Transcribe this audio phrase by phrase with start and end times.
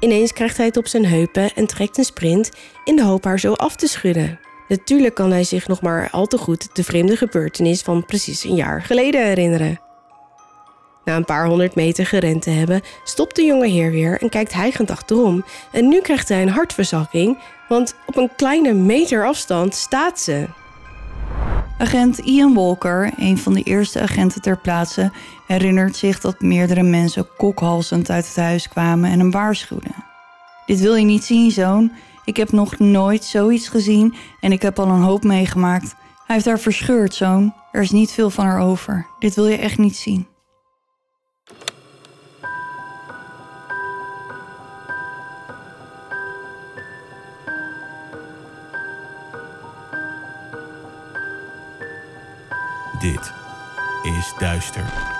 [0.00, 2.50] Ineens krijgt hij het op zijn heupen en trekt een sprint
[2.84, 4.40] in de hoop haar zo af te schudden.
[4.68, 8.54] Natuurlijk kan hij zich nog maar al te goed de vreemde gebeurtenis van precies een
[8.54, 9.80] jaar geleden herinneren.
[11.04, 14.52] Na een paar honderd meter gerend te hebben, stopt de jonge heer weer en kijkt
[14.52, 15.44] hijgend achterom.
[15.72, 20.46] En nu krijgt hij een hartverzakking, want op een kleine meter afstand staat ze.
[21.78, 25.10] Agent Ian Walker, een van de eerste agenten ter plaatse,
[25.50, 30.04] herinnert zich dat meerdere mensen kokhalzend uit het huis kwamen en hem waarschuwden.
[30.66, 31.92] Dit wil je niet zien, zoon.
[32.24, 35.94] Ik heb nog nooit zoiets gezien en ik heb al een hoop meegemaakt.
[36.26, 37.54] Hij heeft haar verscheurd, zoon.
[37.72, 39.06] Er is niet veel van haar over.
[39.18, 40.26] Dit wil je echt niet zien.
[53.00, 53.32] Dit
[54.02, 55.19] is Duister.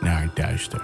[0.00, 0.82] Naar duister.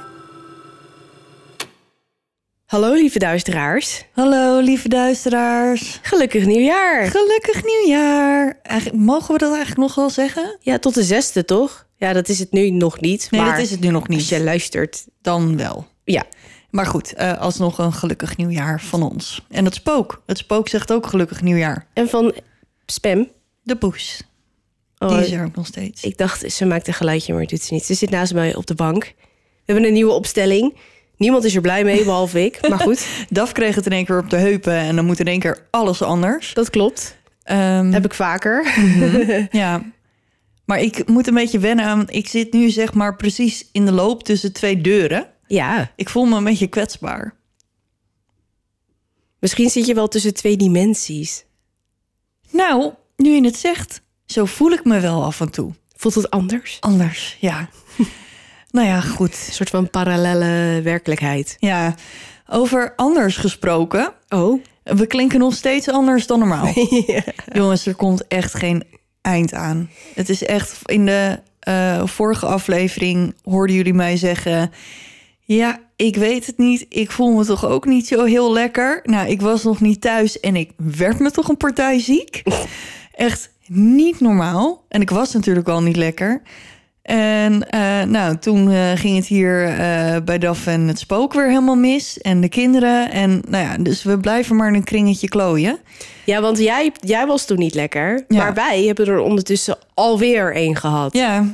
[2.65, 4.05] Hallo lieve duisteraars.
[4.13, 5.99] Hallo, lieve duisteraars.
[6.03, 7.07] Gelukkig nieuwjaar.
[7.07, 8.59] Gelukkig nieuwjaar.
[8.63, 10.57] Eigenlijk, mogen we dat eigenlijk nog wel zeggen?
[10.61, 11.87] Ja, tot de zesde toch?
[11.97, 13.29] Ja, dat is het nu nog niet.
[13.31, 14.19] Nee, maar dat is het nu nog niet.
[14.19, 15.87] Als je luistert, Dan wel.
[16.05, 16.25] ja.
[16.71, 19.43] Maar goed, eh, alsnog een gelukkig nieuwjaar van ons.
[19.51, 20.23] En het spook.
[20.27, 21.87] Het spook zegt ook gelukkig nieuwjaar.
[21.93, 22.35] En van
[22.87, 23.29] Spam.
[23.63, 24.23] De poes.
[25.05, 26.03] Oh, Die is er ook nog steeds.
[26.03, 27.85] Ik dacht, ze maakt een geluidje, maar doet ze niet.
[27.85, 29.05] Ze zit naast mij op de bank.
[29.05, 30.75] We hebben een nieuwe opstelling.
[31.17, 32.69] Niemand is er blij mee, behalve ik.
[32.69, 35.27] Maar goed, Daf kreeg het in één keer op de heupen en dan moet in
[35.27, 36.55] één keer alles anders.
[36.55, 37.17] dat klopt.
[37.43, 38.67] Ehm, Heb ik vaker.
[39.51, 39.93] Ja.
[40.65, 42.05] Maar ik moet een beetje wennen aan...
[42.11, 45.27] Ik zit nu zeg maar precies in de loop tussen twee deuren.
[45.47, 47.35] Ja, Ik voel me een beetje kwetsbaar.
[49.39, 51.45] misschien zit je wel tussen twee dimensies.
[52.51, 55.73] Nou, nu je het zegt, zo voel ik me wel af en toe.
[55.97, 56.77] Voelt het anders?
[56.81, 57.69] Anders, ja.
[58.71, 59.45] nou ja, goed.
[59.47, 61.57] Een soort van parallelle werkelijkheid.
[61.59, 61.95] Ja,
[62.49, 64.13] over anders gesproken.
[64.29, 66.73] Oh, We klinken nog steeds anders dan normaal.
[67.53, 68.85] Jongens, er komt echt geen
[69.21, 69.91] eind aan.
[70.15, 74.73] Het is echt in de eh, vorige aflevering hoorden jullie mij zeggen:
[75.41, 76.87] Ja, ik weet het niet.
[76.89, 79.01] Ik voel me toch ook niet zo heel lekker.
[79.03, 82.43] Nou, ik was nog niet thuis en ik werd me toch een partij ziek.
[83.15, 84.85] Echt niet normaal.
[84.89, 86.43] En ik was natuurlijk al niet lekker.
[87.03, 91.49] En eh, nou, toen eh, ging het hier eh, bij Daf en het spook weer
[91.49, 92.19] helemaal mis.
[92.19, 93.11] En de kinderen.
[93.11, 95.79] En nou ja, dus we blijven maar in een kringetje klooien.
[96.25, 98.25] ja, want jij, jij was toen niet lekker.
[98.29, 98.37] Ja.
[98.37, 101.13] Maar wij hebben er ondertussen alweer één gehad.
[101.13, 101.47] Ja,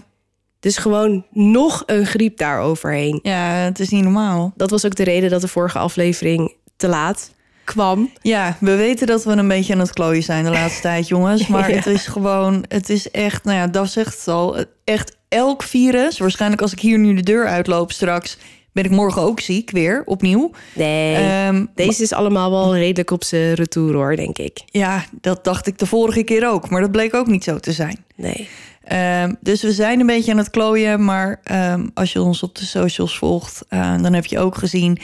[0.60, 3.20] Dus gewoon nog een griep daar overheen.
[3.22, 4.53] ja, het is niet normaal.
[4.56, 7.31] Dat was ook de reden dat de vorige aflevering te laat
[7.72, 8.10] kwam.
[8.22, 11.47] Ja, we weten dat we een beetje aan het klooien zijn de laatste tijd, jongens.
[11.47, 11.76] Maar Ja.
[11.76, 14.64] het is gewoon, het is echt, nou ja, Daf zegt het al.
[14.84, 18.38] Echt elk virus, waarschijnlijk als ik hier nu de deur uitloop straks...
[18.72, 20.50] ben ik morgen ook ziek weer, opnieuw.
[20.75, 24.62] Nee, Ehm, deze is allemaal wel redelijk op zijn retour hoor, denk ik.
[24.66, 26.70] ja, dat dacht ik de vorige keer ook.
[26.70, 28.04] Maar dat bleek ook niet zo te zijn.
[28.16, 28.48] Nee.
[28.84, 31.04] Ehm, dus we zijn een beetje aan het klooien.
[31.04, 34.98] Maar ehm, als je ons op de socials volgt, eh, dan heb je ook gezien...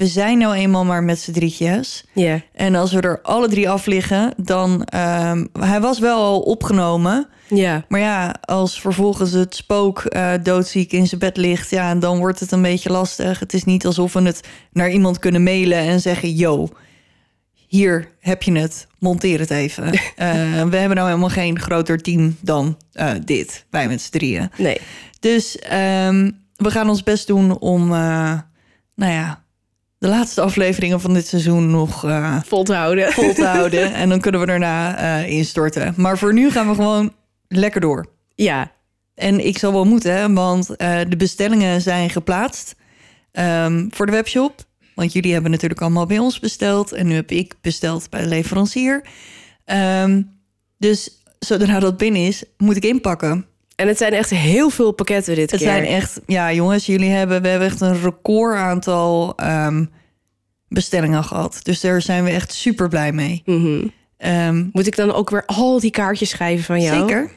[0.00, 2.04] we zijn nou eenmaal maar met z'n drietjes.
[2.12, 2.40] Ja.
[2.52, 4.84] En als we er alle drie af liggen, dan...
[4.84, 7.28] ehm, hij was wel al opgenomen...
[7.48, 7.84] Ja.
[7.88, 11.70] Maar ja, als vervolgens het spook eh, doodziek in zijn bed ligt...
[11.70, 13.38] ja, dan wordt het een beetje lastig.
[13.38, 16.34] Het is niet alsof we het naar iemand kunnen mailen en zeggen...
[16.34, 16.68] yo,
[17.66, 19.92] hier heb je het, monteer het even.
[20.16, 24.50] Eh, we hebben nou helemaal geen groter team dan eh, dit, wij met z'n drieën.
[24.56, 24.80] Nee.
[25.20, 28.42] Dus ehm, we gaan ons best doen om, nou
[28.94, 29.48] ja...
[30.00, 32.04] de laatste afleveringen van dit seizoen nog...
[32.04, 33.12] eh, Vol te houden.
[33.12, 33.92] vol te houden.
[34.02, 35.94] En dan kunnen we daarna eh, instorten.
[35.96, 37.12] Maar voor nu gaan we gewoon
[37.48, 38.06] lekker door.
[38.34, 38.72] Ja.
[39.14, 42.74] En ik zal wel moeten, want eh, de bestellingen zijn geplaatst
[43.32, 44.64] ehm, voor de webshop.
[44.94, 46.92] Want jullie hebben natuurlijk allemaal bij ons besteld.
[46.92, 49.04] En nu heb ik besteld bij de leverancier.
[49.64, 50.22] Ehm,
[50.78, 53.46] dus zodra dat binnen is, moet ik inpakken.
[53.80, 55.68] En het zijn echt heel veel pakketten dit Het keer.
[55.70, 59.84] zijn echt, ja jongens, jullie hebben, we hebben echt een record aantal ehm,
[60.68, 61.60] bestellingen gehad.
[61.62, 63.42] Dus daar zijn we echt super blij mee.
[63.44, 63.86] Mhm.
[64.16, 66.98] Ehm, Moet ik dan ook weer al die kaartjes schrijven van jou?
[67.08, 67.30] zeker.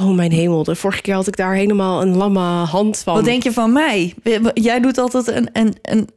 [0.00, 3.14] Oh mijn hemel, de vorige keer had ik daar helemaal een lamme hand van.
[3.14, 4.14] Wat denk je van mij?
[4.54, 6.08] Jij doet altijd een, een, een Een-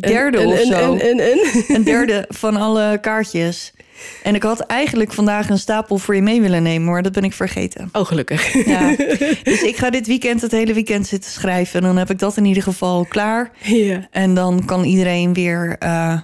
[0.00, 0.92] derde een, of een, zo.
[0.92, 1.64] Een, een, een.
[1.76, 3.72] een derde van alle kaartjes.
[4.22, 7.24] En ik had eigenlijk vandaag een stapel voor je mee willen nemen, maar dat ben
[7.24, 7.88] ik vergeten.
[7.92, 8.66] Oh, gelukkig.
[8.66, 8.94] Ja.
[9.42, 11.80] dus ik ga dit weekend het hele weekend zitten schrijven.
[11.80, 13.50] En dan heb ik dat in ieder geval klaar.
[13.62, 14.08] ja.
[14.10, 16.20] En dan kan iedereen weer eh,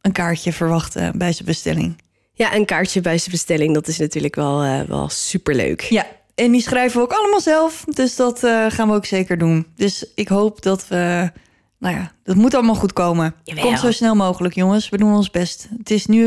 [0.00, 2.02] een kaartje verwachten bij zijn bestelling.
[2.32, 5.80] ja, een kaartje bij zijn bestelling, dat is natuurlijk wel, eh, wel superleuk.
[5.80, 7.84] Ja, en die schrijven we ook allemaal zelf.
[7.88, 9.66] Dus dat eh, gaan we ook zeker doen.
[9.76, 11.30] Dus ik hoop dat we...
[11.78, 13.34] Nou ja, dat moet allemaal goed komen.
[13.44, 13.64] Jawel.
[13.64, 14.88] Komt zo snel mogelijk, jongens.
[14.88, 15.68] We doen ons best.
[15.78, 16.24] Het is nu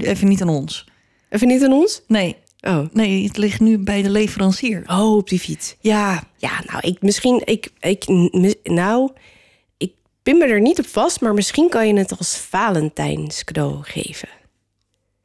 [0.00, 0.86] even niet aan ons.
[1.28, 2.02] Even niet aan ons?
[2.06, 2.86] Nee, Oh.
[2.92, 4.82] nee het ligt nu bij de leverancier.
[4.86, 5.76] Oh, op die fiets.
[5.80, 8.06] Ja, Ja, nou, ik misschien, ik, ik,
[8.62, 9.10] nou,
[9.76, 9.92] ik
[10.22, 14.28] pin me er niet op vast, maar misschien kan je het als Valentijns cadeau geven.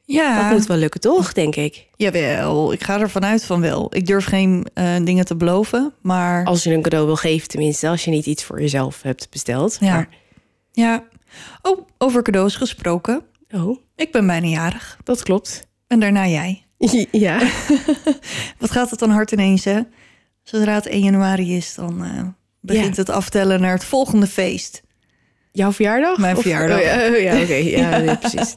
[0.06, 0.42] Ja.
[0.50, 1.88] Dat moet wel lukken, toch, denk ik.
[1.96, 3.96] Jawel, ik ga ervan uit van wel.
[3.96, 6.46] Ik durf geen eh, dingen te beloven, maar...
[6.46, 9.78] Als je een cadeau wil geven, tenminste, als je niet iets voor jezelf hebt besteld.
[9.80, 9.94] Ja.
[9.94, 10.10] Maar,
[10.72, 11.04] Ja.
[11.62, 13.22] Oh, over cadeaus gesproken.
[13.52, 14.98] oh, Ik ben bijna jarig.
[15.04, 15.68] dat klopt.
[15.88, 16.66] En daarna jij.
[17.12, 17.40] ja.
[18.60, 19.80] Wat gaat het dan hard ineens, hè?
[20.44, 22.24] Zodra het 1 januari is, dan eh,
[22.62, 23.02] begint Ja.
[23.02, 24.84] het aftellen naar het volgende feest.
[25.56, 26.18] Jouw verjaardag?
[26.18, 26.78] Mijn Of- verjaardag.
[26.78, 27.54] Oh, ja, oh, ja oké.
[27.80, 28.56] Ja, nee, precies.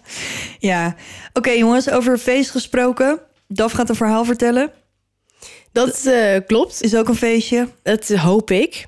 [0.59, 0.95] Ja.
[1.33, 3.21] Oké, jongens, over feest gesproken.
[3.49, 4.71] Daf gaat een verhaal vertellen.
[5.73, 6.83] Dat eh, klopt.
[6.83, 7.69] Is ook een feestje.
[7.83, 8.87] Dat hoop ik.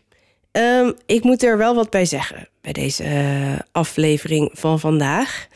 [0.53, 5.47] Ehm, ik moet er wel wat bij zeggen bij deze eh, aflevering van vandaag.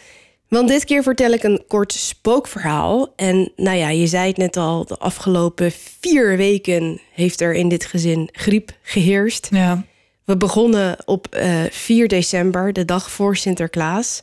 [0.49, 3.13] Want dit keer vertel ik een kort spookverhaal.
[3.17, 7.69] En nou ja, je zei het net al, de afgelopen vier weken heeft er in
[7.69, 9.49] dit gezin griep geheerst.
[9.51, 9.85] Ja.
[10.25, 14.23] We begonnen op eh 4 december, de dag voor Sinterklaas.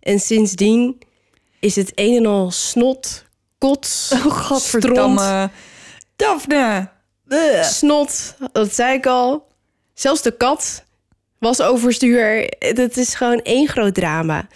[0.00, 0.98] En sindsdien
[1.60, 3.24] is het een en al snot,
[3.58, 5.50] kots, Oh, godverdamme.
[6.16, 6.88] Daphne.
[7.28, 7.62] Ugh.
[7.62, 9.46] snot, dat zei ik al.
[9.94, 10.84] Zelfs de kat
[11.38, 12.54] was overstuur.
[12.58, 14.48] Het is gewoon één groot drama.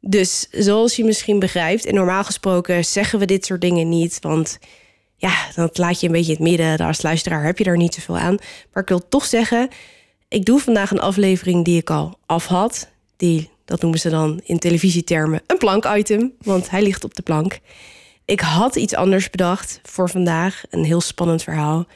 [0.00, 4.58] Dus zoals je misschien begrijpt, en normaal gesproken zeggen we dit soort dingen niet, want
[5.16, 6.86] ja, dat laat je een beetje in het midden.
[6.86, 8.36] Als luisteraar heb je daar niet zoveel aan.
[8.72, 9.68] Maar ik wil toch zeggen,
[10.28, 12.88] ik doe vandaag een aflevering die ik al af had.
[13.16, 17.58] Die, dat noemen ze dan in televisietermen, een plank-item, want hij ligt op de plank.
[18.24, 21.86] Ik had iets anders bedacht voor vandaag, een heel spannend verhaal.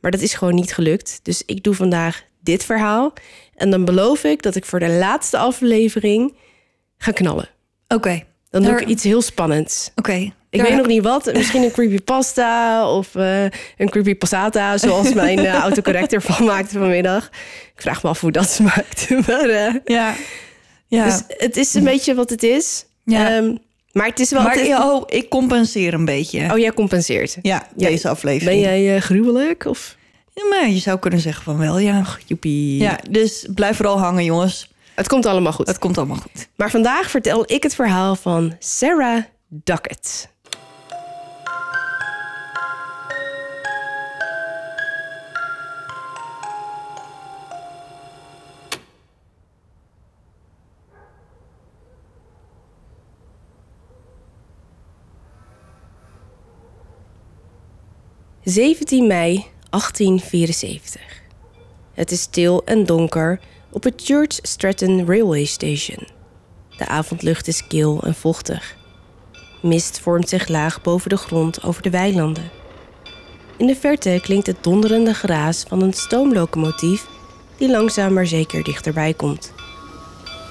[0.00, 1.20] Maar dat is gewoon niet gelukt.
[1.22, 3.12] Dus ik doe vandaag dit verhaal.
[3.54, 6.36] En dan beloof ik dat ik voor de laatste aflevering
[6.98, 7.48] ga knallen.
[7.88, 8.22] Oké.
[8.50, 9.90] Dan doe Daar- ik iets heel spannends.
[9.94, 10.32] Oké.
[10.50, 11.32] Ik weet nog niet wat.
[11.32, 13.42] Misschien een creepypasta of eh
[13.76, 17.24] een creepypassata, zoals mijn uh, autocorrect ervan maakte vanmiddag.
[17.74, 19.10] Ik vraag me af hoe dat smaakt.
[19.26, 20.14] maar, eh, Ja.
[20.86, 21.04] Ja.
[21.04, 22.84] Dus het is een beetje wat het is.
[23.04, 23.36] Ja.
[23.36, 23.56] Ehm,
[23.92, 24.42] maar het is wel...
[24.42, 26.52] maar oh, ik compenseer een beetje.
[26.52, 27.36] Oh, jij compenseert.
[27.42, 27.88] Ja, Ja.
[27.88, 28.62] deze aflevering.
[28.62, 29.96] Ben jij gruwelijk of...
[30.34, 32.04] Ja, maar je zou kunnen zeggen van wel, ja.
[32.26, 32.78] Joepie.
[32.82, 34.70] Ja, dus blijf vooral hangen, jongens.
[34.94, 35.66] Het komt allemaal goed.
[35.66, 36.48] Het komt allemaal goed.
[36.56, 40.28] Maar vandaag vertel ik het verhaal van Sarah Duckett.
[58.48, 58.54] ...17
[59.06, 61.00] mei 1874.
[61.94, 63.40] Het is stil en donker
[63.70, 66.06] op het George Stratton Railway Station.
[66.76, 68.76] De avondlucht is kil en vochtig.
[69.62, 72.50] Mist vormt zich laag boven de grond over de weilanden.
[73.56, 77.06] In de verte klinkt het donderende geraas van een stoomlocomotief
[77.56, 79.52] die langzaam maar zeker dichterbij komt.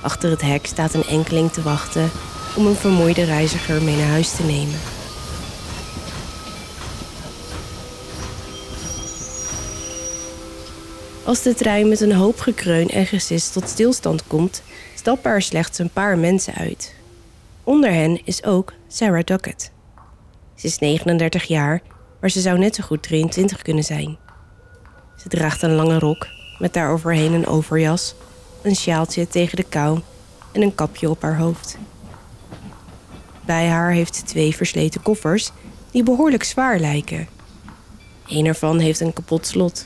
[0.01, 2.09] Achter het hek staat een enkeling te wachten
[2.55, 4.96] om een vermoeide reiziger mee naar huis te nemen.
[11.27, 14.61] Als de trein met een hoop gekreun en gesis tot stilstand komt,
[14.95, 16.93] stappen er slechts een paar mensen uit.
[17.63, 19.71] Onder hen is ook Sarah Duckett.
[20.55, 21.81] Ze is 39 jaar,
[22.19, 24.17] maar ze zou net zo goed 23 kunnen zijn.
[25.17, 26.27] Ze draagt een lange rok
[26.59, 28.15] met daaroverheen een overjas,
[28.61, 29.99] een sjaaltje tegen de kou
[30.51, 31.77] en een kapje op haar hoofd.
[33.45, 35.51] Bij haar heeft ze twee versleten koffers
[35.91, 37.27] die behoorlijk zwaar lijken.
[38.27, 39.85] Een ervan heeft een kapot slot.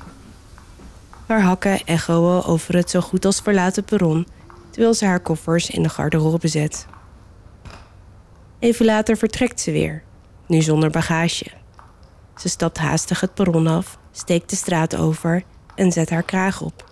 [1.32, 4.28] Haar hakken echoen over het zo goed als verlaten perron
[4.70, 6.86] terwijl ze haar koffers in de garderobe zet.
[8.60, 10.04] Even later vertrekt ze weer,
[10.48, 11.46] nu zonder bagage.
[12.36, 15.44] Ze stapt haastig het perron af, steekt de straat over
[15.76, 16.92] en zet haar kraag op.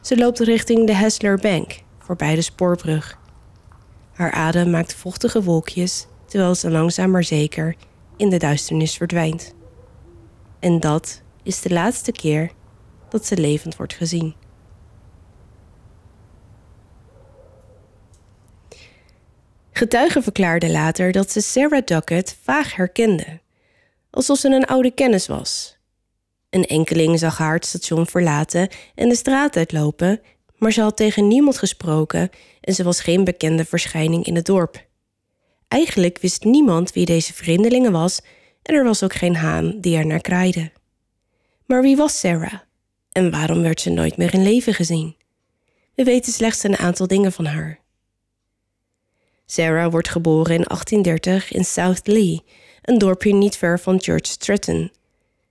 [0.00, 3.18] Ze loopt richting de Hessler Bank, voorbij de spoorbrug.
[4.12, 7.76] Haar adem maakt vochtige wolkjes terwijl ze langzaam maar zeker
[8.16, 9.54] in de duisternis verdwijnt.
[10.60, 12.50] En dat is de laatste keer
[13.12, 14.34] dat ze levend wordt gezien.
[19.72, 23.40] Getuigen verklaarden later dat ze Sarah Duckett vaag herkende,
[24.10, 25.76] alsof ze een oude kennis was.
[26.50, 30.20] Een enkeling zag haar het station verlaten en de straat uitlopen,
[30.56, 34.86] maar ze had tegen niemand gesproken en ze was geen bekende verschijning in het dorp.
[35.68, 38.20] Eigenlijk wist niemand wie deze vreemdelingen was
[38.62, 40.72] en er was ook geen haan die er naar kraaide.
[41.66, 42.60] Maar wie was Sarah
[43.12, 45.16] en waarom werd ze nooit meer in leven gezien?
[45.94, 47.80] We weten slechts een aantal dingen van haar.
[49.46, 52.42] Sarah wordt geboren in 1830 in South Lee,
[52.82, 54.90] een dorpje niet ver van George Stratton.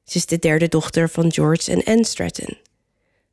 [0.03, 2.57] Ze is de derde dochter van George en Anne Stratton.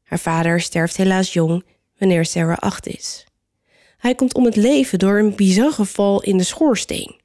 [0.02, 1.64] Haar vader sterft helaas jong
[1.98, 3.24] wanneer Sarah acht is.
[3.96, 7.16] Hij komt om het leven door een bizarre val in de schoorsteen.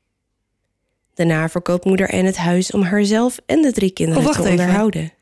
[1.13, 4.50] Daarna verkoopt moeder Anne het huis om haarzelf en de drie kinderen Oh, te wacht
[4.50, 4.60] even.
[4.60, 5.13] onderhouden.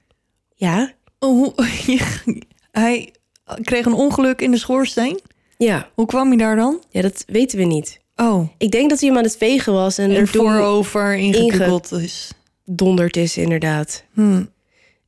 [0.55, 0.93] Ja?
[1.25, 1.53] Hoe-
[2.71, 3.13] hij
[3.61, 5.19] kreeg een ongeluk in de schoorsteen.
[5.57, 5.89] Ja.
[5.93, 6.83] Hoe kwam hij daar dan?
[6.89, 7.99] Ja, dat weten we niet.
[8.15, 11.91] Oh, Ik denk dat hij hem aan het vegen was en, en er voorover ingekukeld
[11.91, 12.31] is.
[12.65, 14.03] donderd is inderdaad.
[14.13, 14.43] Hm.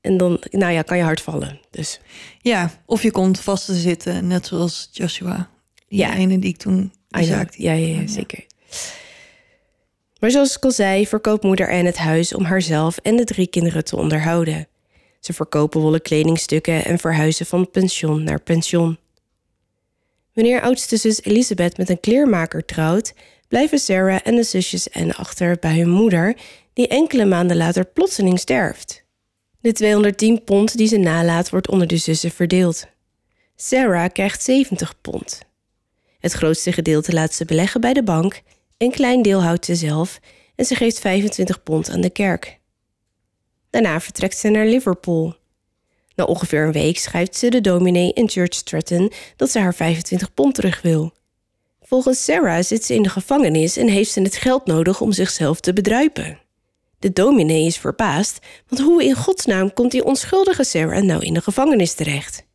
[0.02, 1.60] En dan, nou ja, kan je hard vallen.
[1.72, 2.00] Dus
[2.42, 5.50] Ja, of je komt vast te zitten, net zoals Joshua.
[5.88, 6.14] Die Ja.
[6.16, 7.62] ene die ik toen zaakte.
[7.64, 8.46] Ja, ja, ja, zeker.
[10.20, 13.48] Maar zoals ik al zei, verkoopt moeder Anne het huis om haarzelf en de drie
[13.48, 14.68] kinderen te onderhouden.
[15.24, 18.98] Ze verkopen wollen kledingstukken en verhuizen van pension naar pension.
[20.34, 23.14] Wanneer oudste zus Elisabeth met een kleermaker trouwt,
[23.48, 26.36] blijven Sarah en de zusjes Anne achter bij hun moeder,
[26.74, 29.04] die enkele maanden later plotseling sterft.
[29.60, 32.88] De 210 pond die ze nalaat wordt onder de zussen verdeeld.
[33.56, 35.40] Sarah krijgt 70 pond.
[36.20, 38.42] Het grootste gedeelte laat ze beleggen bij de bank,
[38.78, 40.20] een klein deel houdt ze zelf
[40.56, 42.62] en ze geeft 25 pond aan de kerk.
[43.74, 45.36] Daarna vertrekt ze naar Liverpool.
[46.16, 50.34] Na ongeveer een week schrijft ze de dominee in Church Stratton dat ze haar 25
[50.34, 51.14] pond terug wil.
[51.82, 55.60] Volgens Sarah zit ze in de gevangenis en heeft ze het geld nodig om zichzelf
[55.60, 56.40] te bedruipen.
[57.00, 61.42] De dominee is verbaasd, want hoe in godsnaam komt die onschuldige Sarah nou in de
[61.42, 62.46] gevangenis terecht?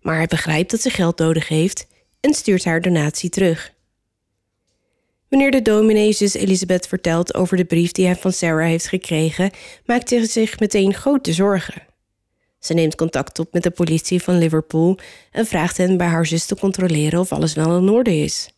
[0.00, 1.86] Maar hij begrijpt dat ze geld nodig heeft
[2.20, 3.71] en stuurt haar donatie terug.
[5.32, 9.50] Wanneer de dominee zus Elisabeth vertelt over de brief die hij van Sarah heeft gekregen,
[9.84, 11.82] maakt hij zich meteen grote zorgen.
[12.58, 14.98] Ze neemt contact op met de politie van Liverpool
[15.30, 18.50] en vraagt hen bij haar zus te controleren of alles wel in orde is.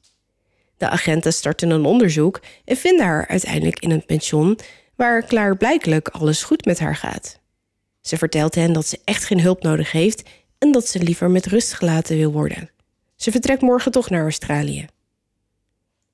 [0.77, 4.59] De agenten starten een onderzoek en vinden haar uiteindelijk in een pension
[4.97, 7.41] waar klaarblijkelijk alles goed met haar gaat.
[8.01, 10.23] Ze vertelt hen dat ze echt geen hulp nodig heeft
[10.59, 12.71] en dat ze liever met rust gelaten wil worden.
[13.17, 14.87] Ze vertrekt morgen toch naar Australië.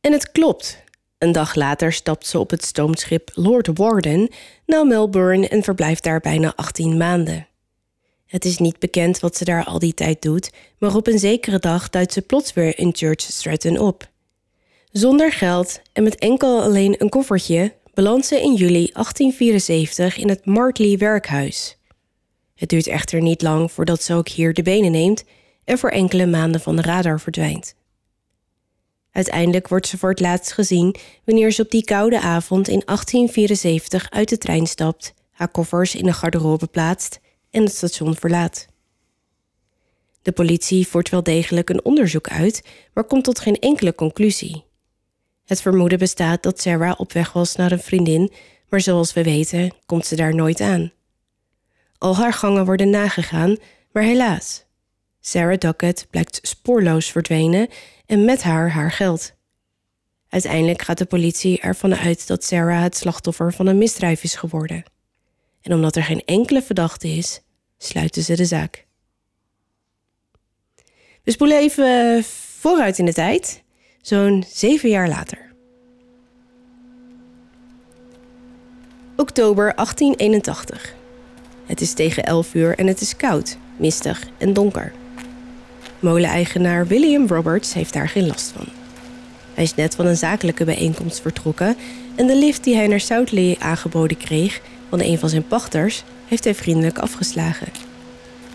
[0.00, 0.82] En het klopt.
[1.18, 4.28] Een dag later stapt ze op het stoomschip Lord Warden
[4.66, 7.46] naar Melbourne en verblijft daar bijna 18 maanden.
[8.26, 11.58] Het is niet bekend wat ze daar al die tijd doet, maar op een zekere
[11.58, 14.08] dag duikt ze plots weer in Church Stratton op.
[14.92, 20.46] Zonder geld en met enkel alleen een koffertje belandt ze in juli 1874 in het
[20.46, 21.76] Martley werkhuis.
[22.54, 25.24] Het duurt echter niet lang voordat ze ook hier de benen neemt
[25.64, 27.74] en voor enkele maanden van de radar verdwijnt.
[29.12, 34.10] Uiteindelijk wordt ze voor het laatst gezien wanneer ze op die koude avond in 1874
[34.10, 38.66] uit de trein stapt, haar koffers in de garderobe plaatst en het station verlaat.
[40.22, 42.62] De politie voert wel degelijk een onderzoek uit,
[42.94, 44.64] maar komt tot geen enkele conclusie.
[45.44, 48.32] Het vermoeden bestaat dat Sarah op weg was naar een vriendin,
[48.68, 50.92] maar zoals we weten komt ze daar nooit aan.
[51.98, 53.56] Al haar gangen worden nagegaan,
[53.92, 54.64] maar helaas.
[55.20, 57.68] Sarah Duckett blijkt spoorloos verdwenen
[58.10, 59.32] en met haar haar geld.
[60.28, 64.84] Uiteindelijk gaat de politie ervan uit dat Sarah het slachtoffer van een misdrijf is geworden.
[65.62, 67.40] En omdat er geen enkele verdachte is,
[67.78, 68.86] sluiten ze de zaak.
[71.22, 72.22] We spoelen even eh,
[72.58, 73.62] vooruit in de tijd,
[74.00, 75.52] zo'n zeven jaar later.
[79.16, 80.94] Oktober 1881.
[81.66, 84.99] Het is tegen 11 uur en het is koud, mistig en donker.
[86.00, 88.66] Moleneigenaar William Roberts heeft daar geen last van.
[89.54, 91.76] Hij is net van een zakelijke bijeenkomst vertrokken
[92.14, 96.44] en de lift die hij naar Southley aangeboden kreeg van een van zijn pachters heeft
[96.44, 97.68] hij vriendelijk afgeslagen.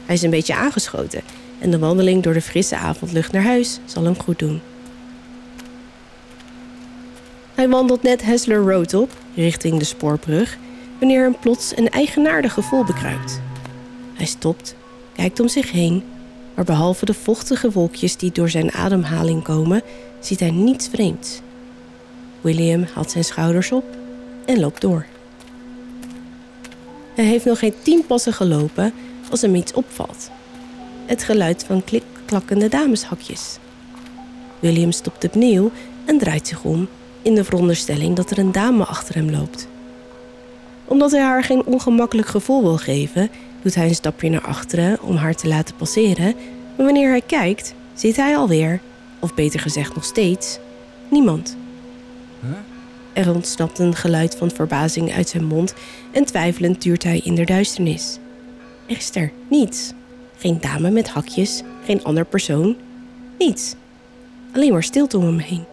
[0.06, 1.22] Hij is een beetje aangeschoten
[1.60, 4.62] en de wandeling door de frisse avondlucht naar huis zal hem goed doen.
[7.56, 10.58] Hij wandelt net Hessler Road op, richting de spoorbrug,
[11.00, 13.42] wanneer hem plots een eigenaardig gevoel bekruipt.
[14.14, 14.75] Hij stopt,
[15.16, 16.04] kijkt om zich heen,
[16.55, 19.81] maar behalve de vochtige wolkjes die door zijn ademhaling komen,
[20.19, 21.39] ziet hij niets vreemds.
[22.41, 23.85] William haalt zijn schouders op
[24.45, 25.05] en loopt door.
[27.15, 28.93] Hij heeft nog geen tien passen gelopen
[29.31, 30.29] als hem iets opvalt.
[31.05, 33.57] Het geluid van klikklakkende dameshakjes.
[34.59, 35.71] William stopt opnieuw
[36.05, 36.88] en draait zich om
[37.21, 39.67] in de veronderstelling dat er een dame achter hem loopt.
[40.85, 43.29] Omdat hij haar geen ongemakkelijk gevoel wil geven,
[43.65, 46.36] doet hij een stapje naar achteren om haar te laten passeren,
[46.77, 48.79] maar wanneer hij kijkt, ziet hij alweer,
[49.19, 50.60] of beter gezegd nog steeds,
[51.12, 51.57] niemand.
[53.13, 55.74] Er ontsnapt een geluid van verbazing uit zijn mond
[56.12, 58.19] en twijfelend duurt hij in de duisternis.
[58.88, 59.93] Er is er niets.
[60.38, 62.75] Geen dame met hakjes, geen ander persoon,
[63.39, 63.75] niets.
[64.53, 65.65] Alleen maar stilte om hem heen.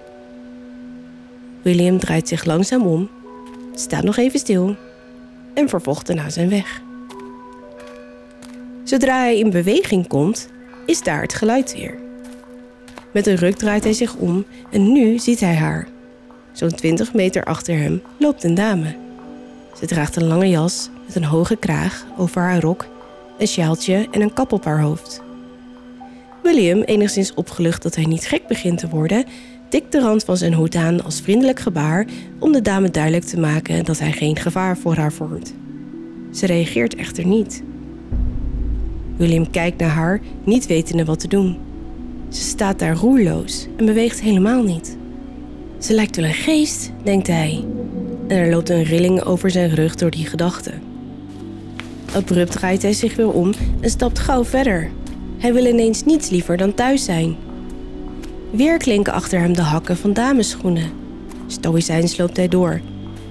[1.62, 3.10] William draait zich langzaam om,
[3.74, 4.76] staat nog even stil
[5.54, 6.82] en vervolgt daarna zijn weg.
[8.84, 10.48] Zodra hij in beweging komt,
[10.86, 11.94] is daar het geluid weer.
[13.12, 15.88] Met een ruk draait hij zich om en nu ziet hij haar.
[16.52, 18.94] Zo'n 20 meter achter hem loopt een dame.
[19.78, 22.86] Ze draagt een lange jas met een hoge kraag over haar rok,
[23.38, 25.22] een sjaaltje en een kap op haar hoofd.
[26.42, 29.24] William, enigszins opgelucht dat hij niet gek begint te worden,
[29.68, 32.06] tikt de rand van zijn hoed aan als vriendelijk gebaar
[32.38, 35.54] om de dame duidelijk te maken dat hij geen gevaar voor haar vormt.
[36.32, 37.62] Ze reageert echter niet.
[39.16, 41.56] William kijkt naar haar, niet wetende wat te doen.
[42.28, 44.96] Ze staat daar roerloos en beweegt helemaal niet.
[45.78, 47.64] Ze lijkt wel een geest, denkt hij.
[48.28, 50.72] En er loopt een rilling over zijn rug door die gedachte.
[52.14, 54.90] Abrupt draait hij zich weer om en stapt gauw verder.
[55.38, 57.36] Hij wil ineens niets liever dan thuis zijn.
[58.50, 60.90] Weer klinken achter hem de hakken van damesschoenen.
[61.46, 62.80] Stoïcijns loopt hij door.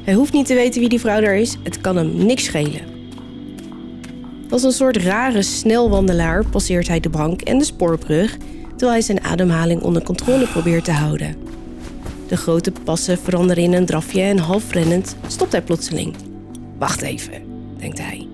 [0.04, 2.82] Hij hoeft niet te weten wie die vrouw daar is, het kan hem niks schelen.
[4.52, 8.38] Als een soort rare snelwandelaar passeert hij de bank en de spoorbrug,
[8.70, 11.36] terwijl hij zijn ademhaling onder controle probeert te houden.
[12.28, 16.16] De grote passen veranderen in een drafje en half rennend stopt hij plotseling.
[16.78, 17.34] Wacht even,
[17.78, 18.28] denkt hij.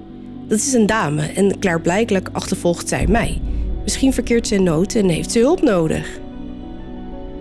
[0.48, 3.42] Dat is een dame en klaarblijkelijk achtervolgt zij mij.
[3.84, 6.20] Misschien verkeert ze in nood en heeft ze hulp nodig.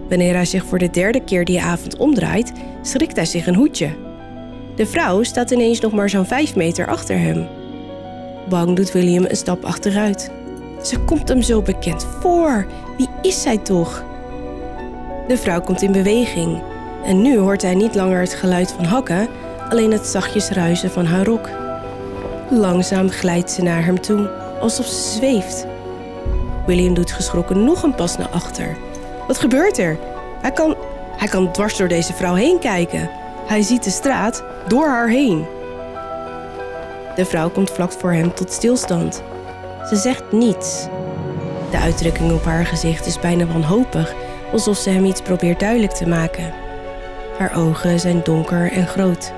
[0.09, 3.91] Wanneer hij zich voor de derde keer die avond omdraait, schrikt hij zich een hoedje.
[4.77, 7.47] De vrouw staat ineens nog maar zo'n vijf meter achter hem.
[8.49, 10.31] Bang doet William een stap achteruit.
[10.83, 12.67] Ze komt hem zo bekend voor.
[12.97, 14.05] Wie is zij toch?
[15.29, 16.63] De vrouw komt in beweging
[17.05, 19.29] en nu hoort hij niet langer het geluid van hakken,
[19.69, 21.51] alleen het zachtjes ruisen van haar rok.
[22.51, 24.31] Langzaam glijdt ze naar hem toe,
[24.61, 25.67] alsof ze zweeft.
[26.67, 28.77] William doet geschrokken nog een pas naar achter.
[29.27, 29.99] Wat gebeurt er?
[30.41, 30.77] Hij kan,
[31.17, 33.11] hij kan dwars door deze vrouw heen kijken.
[33.47, 35.47] Hij ziet de straat door haar heen.
[37.17, 39.23] De vrouw komt vlak voor hem tot stilstand.
[39.89, 40.87] Ze zegt niets.
[41.71, 44.15] De uitdrukking op haar gezicht is bijna wanhopig,
[44.53, 46.53] alsof ze hem iets probeert duidelijk te maken.
[47.39, 49.33] Haar ogen zijn donker en groot.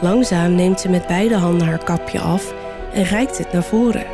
[0.00, 2.54] Langzaam neemt ze met beide handen haar kapje af
[2.92, 4.04] en reikt het naar voren.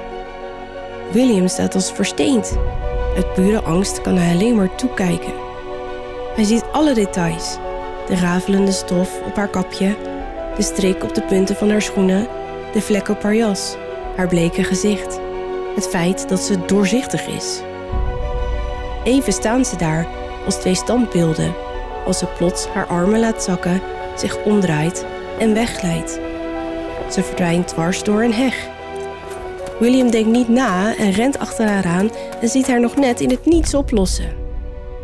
[1.13, 2.59] William staat als versteend.
[3.17, 5.33] Uit pure angst kan hij alleen maar toekijken.
[6.35, 7.57] Hij ziet alle details:
[8.09, 9.97] de rafelende stof op haar kapje,
[10.57, 12.29] de strik op de punten van haar schoenen,
[12.77, 13.77] de vlek op haar jas,
[14.17, 15.21] haar bleke gezicht,
[15.75, 17.61] het feit dat ze doorzichtig is.
[19.05, 20.07] Even staan ze daar
[20.45, 21.55] als twee standbeelden,
[22.07, 23.81] als ze plots haar armen laat zakken,
[24.17, 25.07] zich omdraait
[25.39, 26.11] en wegglijdt.
[27.11, 28.69] Ze verdwijnt dwars door een heg.
[29.79, 32.11] William denkt niet na en rent achter haar aan
[32.41, 34.33] en ziet haar nog net in het niets oplossen.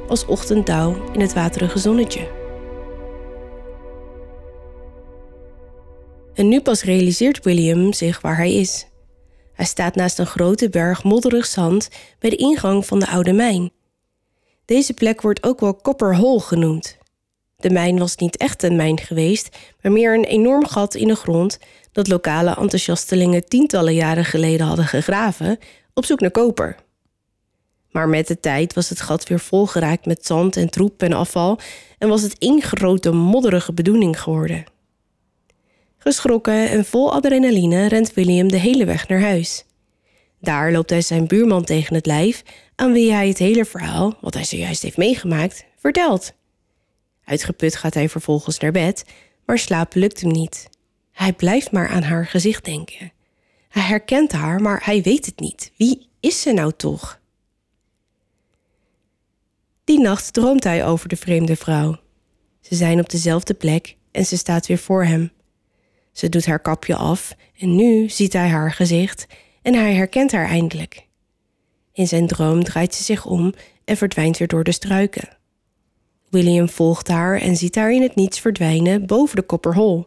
[0.09, 2.41] Als ochtenddauw in het waterige zonnetje.
[6.35, 8.87] En nu pas realiseert William zich waar hij is.
[9.53, 13.71] Hij staat naast een grote berg modderig zand bij de ingang van de oude mijn.
[14.64, 16.99] Deze plek wordt ook wel Copper genoemd.
[17.57, 21.14] De mijn was niet echt een mijn geweest, maar meer een enorm gat in de
[21.14, 21.59] grond
[21.92, 25.59] dat lokale enthousiastelingen tientallen jaren geleden hadden gegraven
[25.95, 26.77] op zoek naar koper.
[27.90, 31.59] Maar met de tijd was het gat weer volgeraakt met zand en troep en afval
[31.99, 34.64] en was het één grote modderige bedoeling geworden.
[36.03, 39.65] Geschrokken en vol adrenaline rent William de hele weg naar huis.
[40.41, 42.43] Daar loopt hij zijn buurman tegen het lijf,
[42.75, 46.33] aan wie hij het hele verhaal, wat hij zojuist heeft meegemaakt, vertelt.
[47.25, 49.05] Uitgeput gaat hij vervolgens naar bed,
[49.47, 50.69] maar slapen lukt hem niet.
[51.12, 53.12] Hij blijft maar aan haar gezicht denken.
[53.69, 55.73] Hij herkent haar, maar hij weet het niet.
[55.77, 57.21] Wie is ze nou toch?
[59.85, 62.01] Die nacht droomt hij over de vreemde vrouw.
[62.61, 65.33] Ze zijn op dezelfde plek en ze staat weer voor hem.
[66.12, 69.27] Ze doet haar kapje af en nu ziet hij haar gezicht
[69.62, 71.07] en hij herkent haar eindelijk.
[71.92, 75.29] In zijn droom draait ze zich om en verdwijnt weer door de struiken.
[76.29, 80.07] William volgt haar en ziet haar in het niets verdwijnen boven de kopperhol.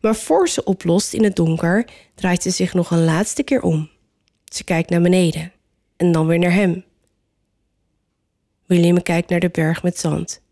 [0.00, 3.90] Maar voor ze oplost in het donker, draait ze zich nog een laatste keer om.
[4.44, 5.52] Ze kijkt naar beneden
[5.96, 6.84] en dan weer naar hem.
[8.66, 10.42] William kijkt naar de berg met zand.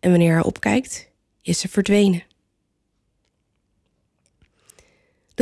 [0.00, 1.10] En wanneer hij opkijkt,
[1.42, 2.22] is ze verdwenen.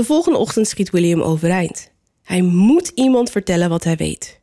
[0.01, 1.91] De volgende ochtend schiet William overeind.
[2.23, 4.41] Hij moet iemand vertellen wat hij weet.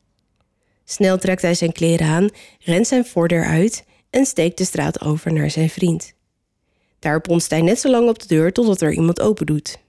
[0.86, 5.34] Snel trekt hij zijn kleren aan, rent zijn voordeur uit en steekt de straat over
[5.34, 6.13] naar zijn vriend.
[7.00, 9.80] Daar bonst hij net zo lang op de deur totdat er iemand open doet.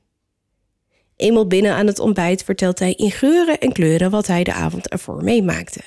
[1.16, 4.88] Eenmaal binnen aan het ontbijt vertelt hij in geuren en kleuren wat hij de avond
[4.88, 5.80] ervoor meemaakte.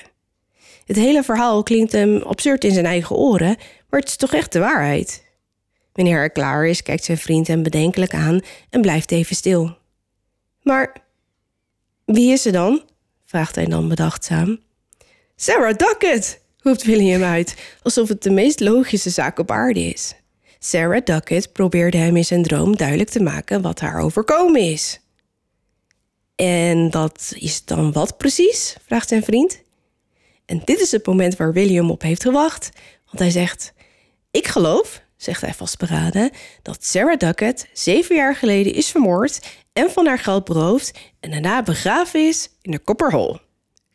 [0.84, 3.56] Het hele verhaal klinkt hem absurd in zijn eigen oren,
[3.90, 5.24] maar het is toch echt de waarheid.
[5.92, 9.76] Wanneer hij klaar is, kijkt zijn vriend hem bedenkelijk aan en blijft even stil.
[10.62, 10.92] Maar
[12.04, 12.82] wie is ze dan?
[13.24, 14.60] vraagt hij dan bedachtzaam.
[15.36, 20.14] Sarah Duckett, roept William uit, alsof het de meest logische zaak op aarde is.
[20.58, 25.00] Sarah Duckett probeerde hem in zijn droom duidelijk te maken wat haar overkomen is.
[26.34, 28.76] En dat is dan wat precies?
[28.86, 29.62] vraagt zijn vriend.
[30.44, 32.70] En dit is het moment waar William op heeft gewacht,
[33.06, 33.72] want hij zegt:
[34.30, 36.30] Ik geloof, zegt hij vastberaden,
[36.62, 39.40] dat Sarah Duckett zeven jaar geleden is vermoord
[39.72, 43.40] en van haar geld beroofd en daarna begraven is in de Copperhole.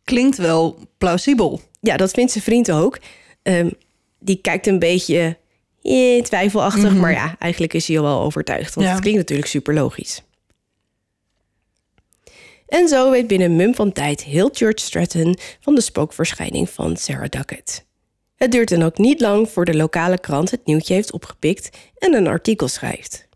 [0.03, 1.61] Klinkt wel plausibel.
[1.79, 2.99] Ja, dat vindt zijn vriend ook.
[3.43, 3.69] Ehm,
[4.19, 5.37] die kijkt een beetje
[5.81, 8.93] eh, twijfelachtig, maar ja, eigenlijk is hij al wel overtuigd, want Ja.
[8.93, 10.21] het klinkt natuurlijk super logisch.
[12.67, 16.97] En zo weet binnen een mum van tijd heel George Stratton van de spookverschijning van
[16.97, 17.85] Sarah Duckett.
[18.37, 22.13] Het duurt dan ook niet lang voor de lokale krant het nieuwtje heeft opgepikt en
[22.13, 23.27] een artikel schrijft.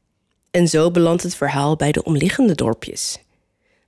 [0.52, 3.20] En zo belandt het verhaal bij de omliggende dorpjes.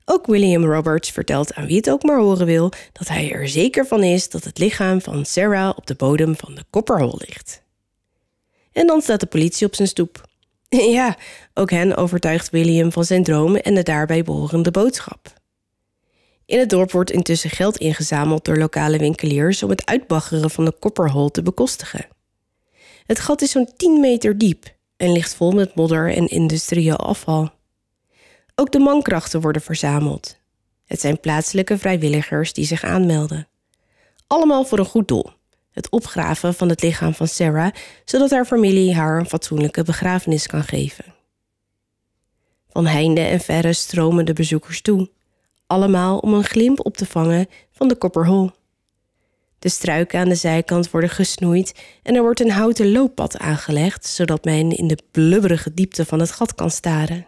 [0.05, 3.85] Ook William Roberts vertelt aan wie het ook maar horen wil dat hij er zeker
[3.85, 7.63] van is dat het lichaam van Sarah op de bodem van de Copperhole ligt.
[8.71, 10.21] En dan staat de politie op zijn stoep.
[10.97, 11.17] Ja,
[11.53, 15.33] ook hen overtuigt William van zijn dromen en de daarbij behorende boodschap.
[16.53, 20.75] In het dorp wordt intussen geld ingezameld door lokale winkeliers om het uitbaggeren van de
[20.79, 22.07] Copperhole te bekostigen.
[23.05, 27.49] Het gat is zo'n 10 meter diep en ligt vol met modder en industrieel afval.
[28.55, 30.37] Ook de mankrachten worden verzameld.
[30.85, 33.47] Het zijn plaatselijke vrijwilligers die zich aanmelden.
[34.27, 35.31] Allemaal voor een goed doel:
[35.71, 37.73] het opgraven van het lichaam van Sarah,
[38.05, 41.05] zodat haar familie haar een fatsoenlijke begrafenis kan geven.
[42.69, 45.09] Van heinde en verre stromen de bezoekers toe,
[45.73, 48.53] allemaal om een glimp op te vangen van de Copperhole.
[49.59, 54.43] De struiken aan de zijkant worden gesnoeid en er wordt een houten looppad aangelegd, zodat
[54.43, 57.27] men in de blubberige diepte van het gat kan staren.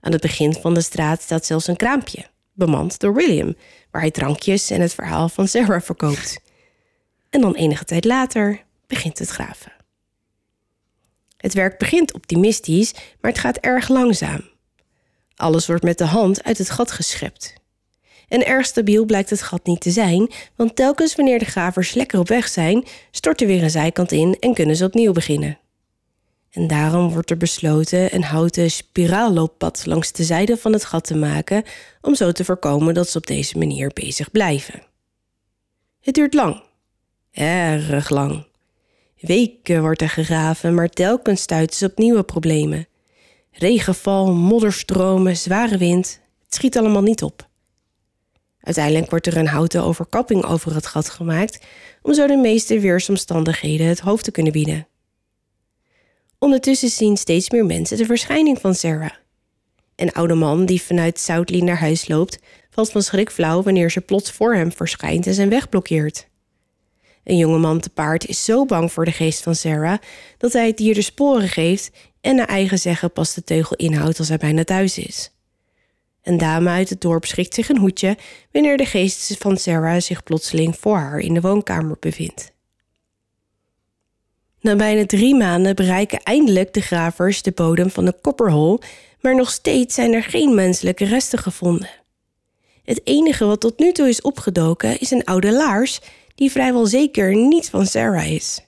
[0.00, 3.56] Aan het begin van de straat staat zelfs een kraampje, bemand door William,
[3.90, 6.40] waar hij drankjes en het verhaal van Sarah verkoopt.
[7.30, 9.72] En dan enige tijd later begint het graven.
[11.36, 14.49] Het werk begint optimistisch, maar het gaat erg langzaam.
[15.40, 17.54] Alles wordt met de hand uit het gat geschept.
[18.28, 22.18] En erg stabiel blijkt het gat niet te zijn, want telkens wanneer de gravers lekker
[22.18, 25.58] op weg zijn, stort er weer een zijkant in en kunnen ze opnieuw beginnen.
[26.50, 31.16] En daarom wordt er besloten een houten spiraallooppad langs de zijde van het gat te
[31.16, 31.64] maken,
[32.00, 34.82] om zo te voorkomen dat ze op deze manier bezig blijven.
[36.00, 36.62] Het duurt lang,
[37.32, 38.46] erg lang.
[39.20, 42.86] Weken wordt er gegraven, maar telkens stuiten ze op nieuwe problemen.
[43.60, 47.48] Regenval, modderstromen, zware wind, het schiet allemaal niet op.
[48.60, 51.66] Uiteindelijk wordt er een houten overkapping over het gat gemaakt
[52.02, 54.86] om zo de meeste weersomstandigheden het hoofd te kunnen bieden.
[56.38, 59.14] Ondertussen zien steeds meer mensen de verschijning van Sarah.
[59.96, 62.38] Een oude man die vanuit Southly naar huis loopt,
[62.70, 66.28] valt van schrik flauw wanneer ze plots voor hem verschijnt en zijn weg blokkeert.
[67.24, 69.98] Een jonge man te paard is zo bang voor de geest van Sarah
[70.38, 71.90] dat hij het dier de sporen geeft
[72.20, 75.30] en naar eigen zeggen pas de teugel inhoudt als hij bijna thuis is.
[76.22, 78.16] Een dame uit het dorp schrikt zich een hoedje
[78.52, 82.52] wanneer de geest van Sarah zich plotseling voor haar in de woonkamer bevindt.
[84.60, 88.80] Na bijna drie maanden bereiken eindelijk de gravers de bodem van de Copperhole,
[89.20, 91.90] maar nog steeds zijn er geen menselijke resten gevonden.
[92.84, 96.00] Het enige wat tot nu toe is opgedoken is een oude laars
[96.34, 98.60] die vrijwel zeker niet van Sarah is.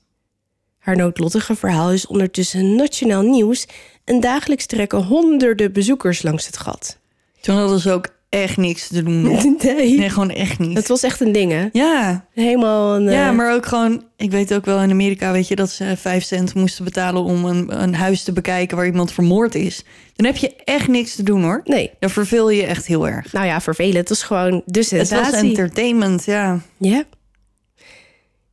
[0.83, 3.67] Haar noodlottige verhaal is ondertussen nationaal nieuws
[4.05, 6.99] en dagelijks trekken honderden bezoekers langs het gat.
[7.41, 9.23] Toen hadden ze ook echt niks te doen.
[9.63, 9.99] Nee.
[9.99, 10.77] Nee, gewoon echt niet.
[10.77, 11.69] Het was echt een ding, hè?
[11.73, 13.03] Ja, Helemaal een...
[13.11, 14.03] ja, eh, maar ook gewoon...
[14.17, 17.45] Ik weet ook wel in Amerika, weet je, dat ze vijf cent moesten betalen om
[17.45, 19.85] een, een huis te bekijken waar iemand vermoord is.
[20.17, 21.61] Dan heb je echt niks te doen, hoor.
[21.65, 21.91] Nee.
[21.99, 23.33] Dan verveel je echt heel erg.
[23.33, 23.97] Nou ja, vervelend.
[23.97, 25.49] Het was gewoon de Het was sensatie.
[25.49, 26.61] entertainment, ja.
[26.77, 27.05] Ja.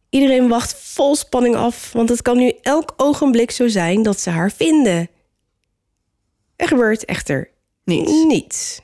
[0.09, 4.29] Iedereen wacht vol spanning af, want het kan nu elk ogenblik zo zijn dat ze
[4.29, 5.09] haar vinden.
[6.55, 7.49] Er gebeurt echter
[7.83, 8.11] Niets.
[8.11, 8.81] niets.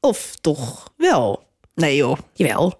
[0.00, 1.42] Of toch wel.
[1.74, 2.18] Nee, joh.
[2.32, 2.74] Jawel.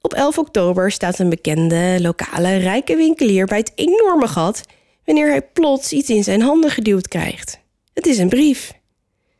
[0.00, 4.62] Op 11 oktober staat een bekende lokale rijke winkelier bij het enorme gat
[5.04, 7.58] wanneer hij plots iets in zijn handen geduwd krijgt.
[7.94, 8.72] Het is een brief.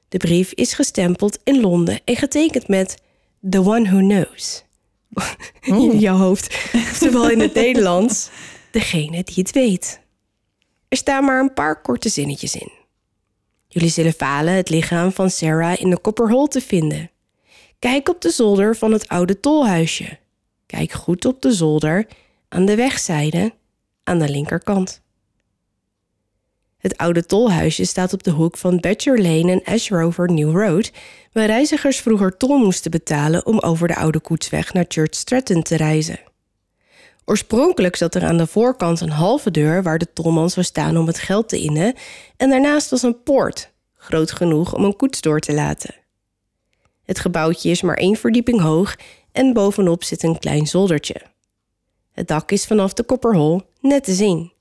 [0.09, 2.97] De brief is gestempeld in Londen en getekend met
[3.51, 4.65] The One Who Knows.
[5.61, 6.55] In jouw hoofd.
[6.91, 8.31] Oftewel in het Nederlands.
[8.71, 10.01] Degene die het weet.
[10.89, 12.73] Er staan maar een paar korte zinnetjes in.
[13.69, 17.11] Jullie zullen falen het lichaam van Sarah in de Copperhole te vinden.
[17.79, 20.19] Kijk op de zolder van het oude tolhuisje.
[20.67, 22.07] Kijk goed op de zolder
[22.49, 23.53] aan de wegzijde
[24.05, 25.03] aan de linkerkant.
[26.87, 30.91] Het oude tolhuisje staat op de hoek van Badger Lane en Ash Rover New Road,
[31.33, 35.77] waar reizigers vroeger tol moesten betalen om over de oude koetsweg naar Church Stratton te
[35.77, 36.21] reizen.
[37.25, 41.07] Oorspronkelijk zat er aan de voorkant een halve deur waar de tolman zou staan om
[41.07, 41.95] het geld te innen,
[42.37, 45.95] en daarnaast was een poort, groot genoeg om een koets door te laten.
[47.05, 48.97] Het gebouwtje is maar één verdieping hoog
[49.33, 51.23] en bovenop zit een klein zoldertje.
[52.13, 54.55] Het dak is vanaf de kopperhol net te zien.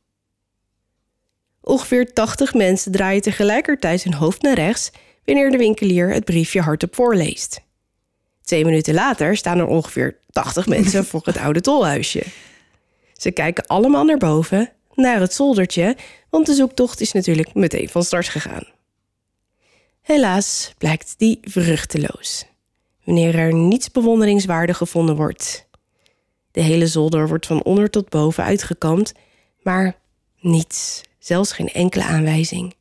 [1.66, 4.92] Ongeveer 80 mensen draaien tegelijkertijd hun hoofd naar rechts
[5.24, 7.62] wanneer de winkelier het briefje hardop voorleest.
[8.44, 12.24] Twee minuten later staan er ongeveer 80 mensen voor het oude tolhuisje.
[13.14, 15.96] Ze kijken allemaal naar boven, naar het zoldertje,
[16.30, 18.68] want de zoektocht is natuurlijk meteen van start gegaan.
[20.02, 22.46] Helaas blijkt die vruchteloos.
[23.04, 25.68] Wanneer er niets bewonderingswaardig gevonden wordt.
[26.52, 29.14] De hele zolder wordt van onder tot boven uitgekamd,
[29.62, 29.96] maar
[30.40, 32.74] niets, zelfs geen enkele aanwijzing.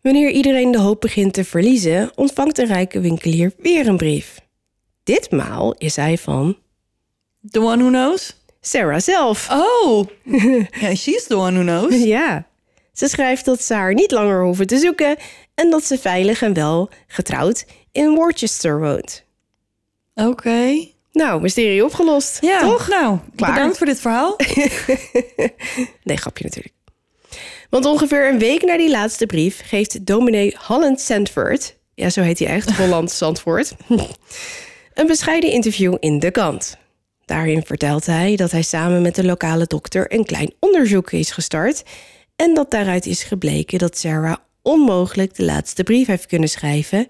[0.00, 4.40] Wanneer iedereen de hoop begint te verliezen, ontvangt de rijke winkelier weer een brief.
[5.02, 6.56] Ditmaal is hij van
[7.50, 8.36] The one who knows?
[8.60, 9.48] Sarah zelf.
[9.50, 10.06] Oh!
[10.80, 12.02] ja, she's the one who knows.
[12.04, 12.46] Ja.
[12.92, 15.16] Ze schrijft dat ze haar niet langer hoeven te zoeken
[15.54, 19.24] en dat ze veilig en wel getrouwd in Worcester woont.
[20.14, 20.86] Oké.
[21.12, 22.38] Nou, mysterie opgelost.
[22.40, 22.88] Ja, toch?
[22.88, 23.52] nou, Klaar.
[23.52, 24.36] bedankt voor dit verhaal.
[26.04, 26.74] Nee, grapje natuurlijk.
[27.72, 32.38] Want ongeveer een week na die laatste brief geeft dominee Holland Sandford, ja, zo heet
[32.38, 33.74] hij echt, Holland Zandvoort,
[34.94, 36.76] een bescheiden interview in De Kant.
[37.24, 41.82] Daarin vertelt hij dat hij samen met de lokale dokter een klein onderzoek is gestart
[42.36, 47.08] en dat daaruit is gebleken dat Sarah onmogelijk de laatste brief heeft kunnen schrijven,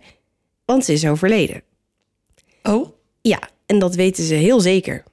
[0.64, 1.62] want ze is overleden.
[2.62, 2.88] Oh,
[3.22, 5.04] Ja, en dat weten ze heel zeker.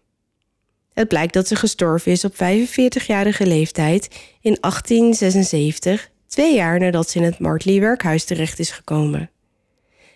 [1.00, 4.08] Het blijkt dat ze gestorven is op 45-jarige leeftijd
[4.42, 9.30] in 1876, twee jaar nadat ze in het Martley werkhuis terecht is gekomen.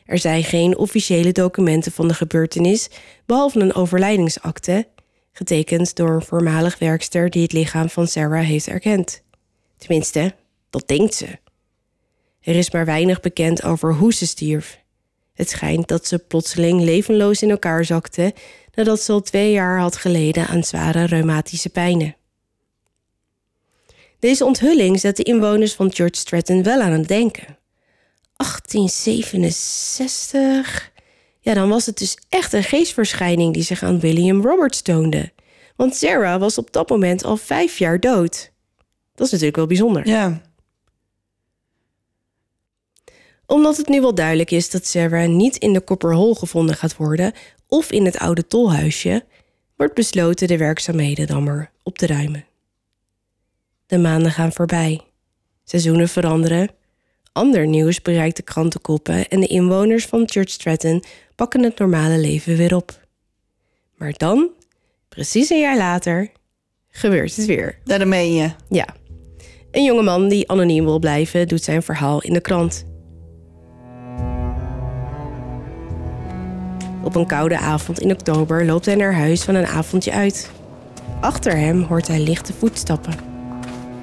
[0.06, 2.90] Er zijn geen officiële documenten van de gebeurtenis,
[3.26, 4.88] behalve een overlijdingsakte,
[5.32, 9.24] getekend door een voormalig werkster die het lichaam van Sarah heeft erkend.
[9.78, 10.36] Tenminste,
[10.70, 11.28] dat denkt ze.
[12.42, 14.83] Er is maar weinig bekend over hoe ze stierf.
[15.34, 18.34] Het schijnt dat ze plotseling levenloos in elkaar zakte
[18.74, 22.16] nadat ze al twee jaar had geleden aan zware reumatische pijnen.
[24.20, 27.58] Deze onthulling zet de inwoners van George Stratton wel aan het denken.
[28.36, 30.92] 1867?
[31.40, 35.32] Ja, dan was het dus echt een geestverschijning die zich aan William Roberts toonde.
[35.76, 38.52] Want Sarah was op dat moment al vijf jaar dood.
[39.16, 40.08] Dat is natuurlijk wel bijzonder.
[40.08, 40.42] ja.
[43.46, 47.34] Omdat het nu wel duidelijk is dat Sarah niet in de Copperhole gevonden gaat worden
[47.68, 49.26] of in het oude tolhuisje,
[49.76, 52.46] wordt besloten de werkzaamheden dan maar op te ruimen.
[53.86, 55.02] De maanden gaan voorbij.
[55.64, 56.70] Seizoenen veranderen.
[57.32, 61.04] Ander nieuws bereikt de krantenkoppen en de inwoners van Church Stratton
[61.36, 63.00] pakken het normale leven weer op.
[63.96, 64.50] Maar dan,
[65.10, 66.32] precies een jaar later,
[66.90, 67.80] gebeurt het weer.
[67.84, 68.52] Daar meen je.
[68.70, 68.88] Ja.
[69.72, 72.86] Een jongeman die anoniem wil blijven, doet zijn verhaal in de krant.
[77.04, 80.52] Op een koude avond in oktober loopt hij naar huis van een avondje uit.
[81.20, 83.14] Achter hem hoort hij lichte voetstappen.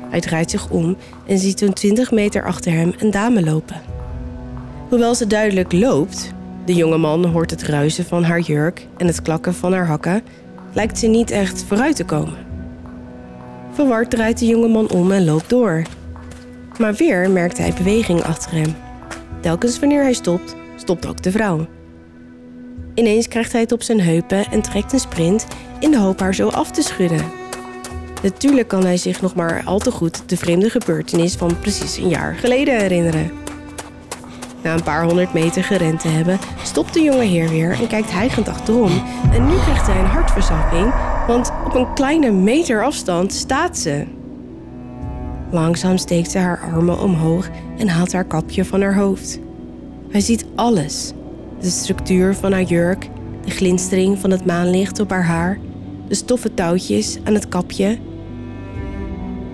[0.09, 3.81] Hij draait zich om en ziet toen 20 meter achter hem een dame lopen.
[4.89, 6.33] Hoewel ze duidelijk loopt,
[6.65, 10.23] de jonge man hoort het ruisen van haar jurk en het klakken van haar hakken,
[10.73, 12.39] lijkt ze niet echt vooruit te komen.
[13.73, 15.83] Verward draait de jongeman om en loopt door.
[16.79, 18.75] Maar weer merkt hij beweging achter hem.
[19.41, 21.67] Telkens wanneer hij stopt, stopt ook de vrouw.
[23.01, 25.47] Ineens krijgt hij het op zijn heupen en trekt een sprint
[25.79, 27.25] in de hoop haar zo af te schudden.
[28.23, 32.09] Natuurlijk kan hij zich nog maar al te goed de vreemde gebeurtenis van precies een
[32.09, 33.31] jaar geleden herinneren.
[34.63, 38.11] Na een paar honderd meter gerend te hebben, stopt de jonge heer weer en kijkt
[38.11, 39.03] hijgend achterom.
[39.33, 40.93] En nu krijgt hij een hartverzakking,
[41.27, 44.05] want op een kleine meter afstand staat ze.
[45.51, 49.39] Langzaam steekt ze haar armen omhoog en haalt haar kapje van haar hoofd.
[50.11, 51.13] Hij ziet alles:
[51.61, 53.09] de structuur van haar jurk,
[53.45, 55.59] de glinstering van het maanlicht op haar haar,
[56.09, 57.99] de stoffen touwtjes aan het kapje.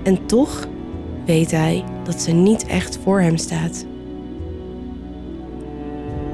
[0.02, 0.68] En toch
[1.26, 3.86] weet hij dat ze niet echt voor hem staat.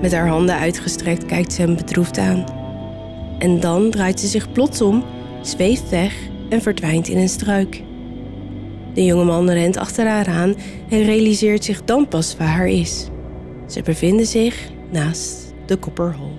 [0.01, 2.45] Met haar handen uitgestrekt kijkt ze hem bedroefd aan.
[3.39, 5.05] En dan draait ze zich plots om,
[5.43, 6.15] zweeft weg
[6.49, 7.83] en verdwijnt in een struik.
[8.95, 10.55] De jongeman rent achter haar aan
[10.89, 13.09] en realiseert zich dan pas waar haar is.
[13.67, 15.42] Ze bevinden zich naast
[15.73, 16.37] de Copperhole.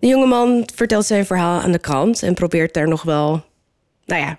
[0.00, 3.44] De jongeman vertelt zijn verhaal aan de krant en probeert daar nog wel,
[4.04, 4.38] nou ja,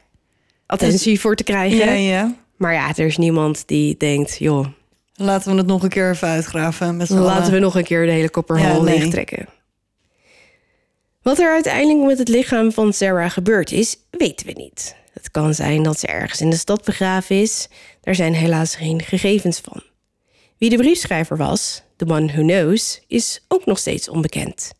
[0.65, 1.77] attentie voor te krijgen.
[1.77, 2.35] Ja, ja.
[2.57, 4.65] Maar ja, er is niemand die denkt, joh,
[5.21, 6.97] Laten we het nog een keer even uitgraven.
[6.97, 8.99] Met laten we nog een keer de hele Copperhole Ja, nee.
[8.99, 9.47] leegtrekken.
[11.21, 14.95] Wat er uiteindelijk met het lichaam van Sarah gebeurd is, weten we niet.
[15.13, 17.67] Het kan zijn dat ze ergens in de stad begraven is.
[18.01, 19.88] Daar zijn helaas geen gegevens van.
[20.59, 24.71] Wie de briefschrijver was, the one who knows, is ook nog steeds onbekend.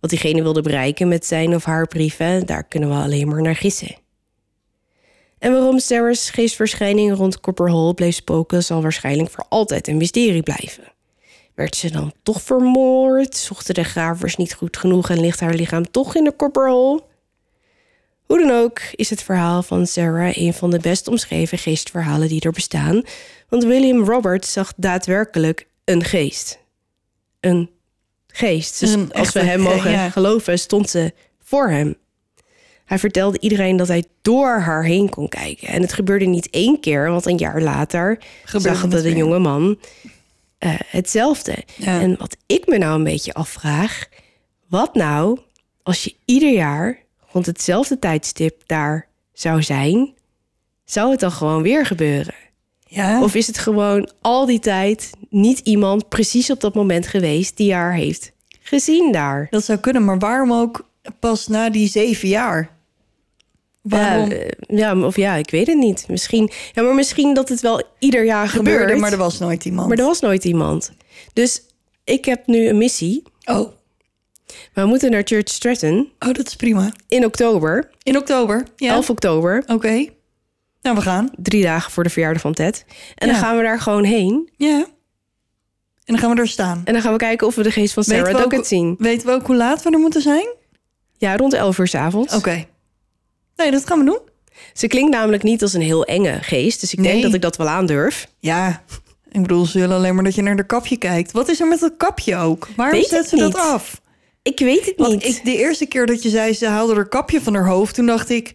[0.00, 3.56] Wat diegene wilde bereiken met zijn of haar brieven, daar kunnen we alleen maar naar
[3.56, 3.96] gissen.
[5.38, 10.92] En waarom Sarah's geestverschijning rond Copperhole bleef spoken, zal waarschijnlijk voor altijd een mysterie blijven.
[11.54, 13.36] Werd ze dan toch vermoord?
[13.36, 17.02] Zochten de gravers niet goed genoeg en ligt haar lichaam toch in de Copperhole?
[18.32, 22.40] Hoe dan ook is het verhaal van Sarah een van de best omschreven geestverhalen die
[22.40, 23.02] er bestaan,
[23.48, 26.58] want William Roberts zag daadwerkelijk een geest.
[27.40, 27.70] Een
[28.26, 28.80] geest.
[28.80, 30.10] Dus Een als we hem ge- mogen ja.
[30.10, 31.94] geloven, stond ze voor hem.
[32.84, 35.68] Hij vertelde iedereen dat hij door haar heen kon kijken.
[35.68, 39.16] En het gebeurde niet één keer, want een jaar later Gebeurde zag de weer.
[39.16, 39.78] jonge man
[40.58, 41.54] eh, hetzelfde.
[41.76, 42.00] Ja.
[42.00, 44.08] En wat ik me nou een beetje afvraag,
[44.68, 45.38] wat nou
[45.82, 47.01] als je ieder jaar
[47.32, 50.14] rond hetzelfde tijdstip daar zou zijn,
[50.84, 52.34] zou het dan gewoon weer gebeuren?
[52.86, 53.22] Ja.
[53.22, 57.74] Of is het gewoon al die tijd niet iemand precies op dat moment geweest die
[57.74, 59.46] haar heeft gezien daar?
[59.50, 62.70] Dat zou kunnen, maar waarom ook pas na die zeven jaar?
[63.82, 66.04] Waarom Ja, eh, ja, of ja, ik weet het niet.
[66.08, 69.00] Misschien, ja, maar misschien dat het wel ieder jaar gebeurde, gebeurt.
[69.00, 69.88] maar er was nooit iemand?
[69.88, 70.92] maar er was nooit iemand.
[71.32, 71.62] Dus
[72.04, 73.22] ik heb nu een missie.
[73.44, 73.72] Oh,
[74.74, 76.92] We moeten naar Church Stratton oh, dat is prima.
[77.08, 78.64] in oktober, In oktober?
[78.76, 78.92] Ja.
[78.94, 79.62] 11 oktober.
[79.66, 80.06] Oké.
[80.82, 81.30] Nou, we gaan.
[81.36, 82.84] Drie dagen voor de verjaardag van Ted.
[83.14, 83.32] En Ja.
[83.32, 84.50] dan gaan we daar gewoon heen.
[84.56, 84.76] Ja.
[86.04, 86.80] En dan gaan we er staan.
[86.84, 88.94] En dan gaan we kijken of we de geest van Sarah ook- zien.
[88.98, 90.46] Weten we ook hoe laat we er moeten zijn?
[91.18, 92.34] Ja, rond 11 uur s avonds.
[92.34, 92.64] Oké.
[93.56, 94.18] Nee, dat gaan we doen.
[94.72, 96.80] Ze klinkt namelijk niet als een heel enge geest.
[96.80, 98.28] Dus ik denk dat ik dat wel aandurf.
[98.38, 98.82] Ja.
[99.30, 101.32] Ik bedoel, ze willen alleen maar dat je naar de kapje kijkt.
[101.32, 102.68] Wat is er met dat kapje ook?
[102.76, 104.00] Waarom Weet zet ik ze dat af?
[104.42, 105.24] Ik weet het Want niet.
[105.24, 108.06] ik, de eerste keer dat je zei ze haalde haar kapje van haar hoofd, toen
[108.06, 108.54] dacht ik,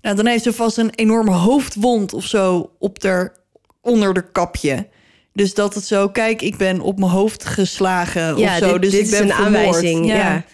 [0.00, 3.32] nou dan heeft ze vast een enorme hoofdwond of zo op der,
[3.80, 4.88] onder de kapje.
[5.32, 8.72] Dus dat het zo, kijk, ik ben op mijn hoofd geslagen of zo.
[8.72, 9.56] dit, dus dit ik ben is een vermoord.
[9.56, 10.06] aanwijzing.
[10.06, 10.44] Ja.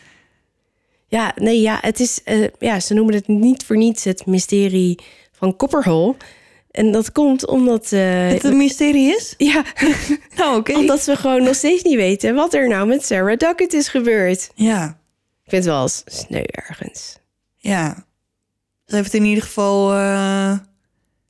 [1.09, 1.33] ja.
[1.37, 4.99] nee, ja, het is, eh, ja, ze noemen het niet voor niets het mysterie
[5.33, 6.15] van Copperhole.
[6.75, 9.35] En dat komt omdat, eh, Het een mysterie is?
[9.53, 9.65] ja,
[10.37, 10.73] Nou, oké.
[10.75, 14.51] omdat we gewoon nog steeds niet weten wat er nou met Sarah Duckett is gebeurd.
[14.55, 14.85] Ja,
[15.45, 17.19] Ik vind het wel eens sneu ergens.
[17.57, 18.05] ja.
[18.87, 20.59] Ze heeft in ieder geval eh,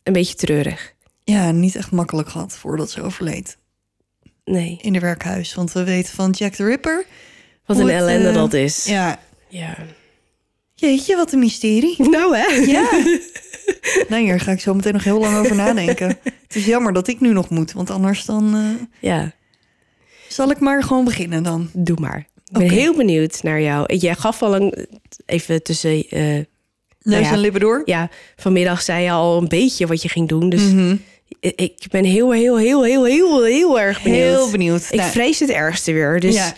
[0.03, 0.95] Een beetje treurig.
[1.25, 3.59] ja, niet echt makkelijk gehad voordat ze overleed
[4.45, 5.55] Nee, in de werkhuis.
[5.55, 7.05] Want we weten van Jack the Ripper.
[7.67, 8.85] wat een het, ellende eh, dat is.
[8.85, 9.77] Ja, ja.
[10.85, 12.09] Jeetje, wat een mysterie.
[12.11, 12.55] Nou hè?
[12.55, 12.89] Ja.
[14.09, 16.09] nee, hier ga ik zo meteen nog heel lang over nadenken.
[16.47, 19.33] Het is jammer dat ik nu nog moet, want anders dan eh, Ja,
[20.29, 21.71] zal ik maar gewoon beginnen dan.
[21.73, 22.19] doe maar.
[22.45, 23.95] Ik ben heel benieuwd naar jou.
[23.97, 24.87] Jij gaf al een,
[25.27, 26.09] even tussen...
[26.09, 26.47] eh, Neus
[27.03, 27.33] Nou ja.
[27.33, 27.83] en lippen door.
[27.85, 30.49] ja, vanmiddag zei je al een beetje wat je ging doen.
[30.49, 30.97] Dus Mhm.
[31.41, 34.23] ik- ik ben heel, heel, heel, heel, heel, heel erg benieuwd.
[34.23, 34.87] Heel benieuwd.
[34.91, 36.21] Ik Nou, vrees het ergste weer.
[36.21, 36.55] Dus ja.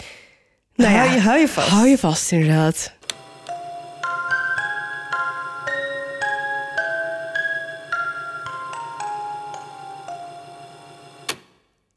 [0.75, 1.69] nou ja, hou, je, hou je vast.
[1.69, 2.93] hou je vast inderdaad.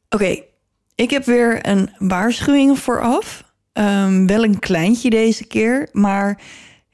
[0.10, 0.44] Oké,
[0.96, 3.44] ik heb weer een waarschuwing vooraf.
[3.74, 6.42] Ehm, wel een kleintje deze keer, maar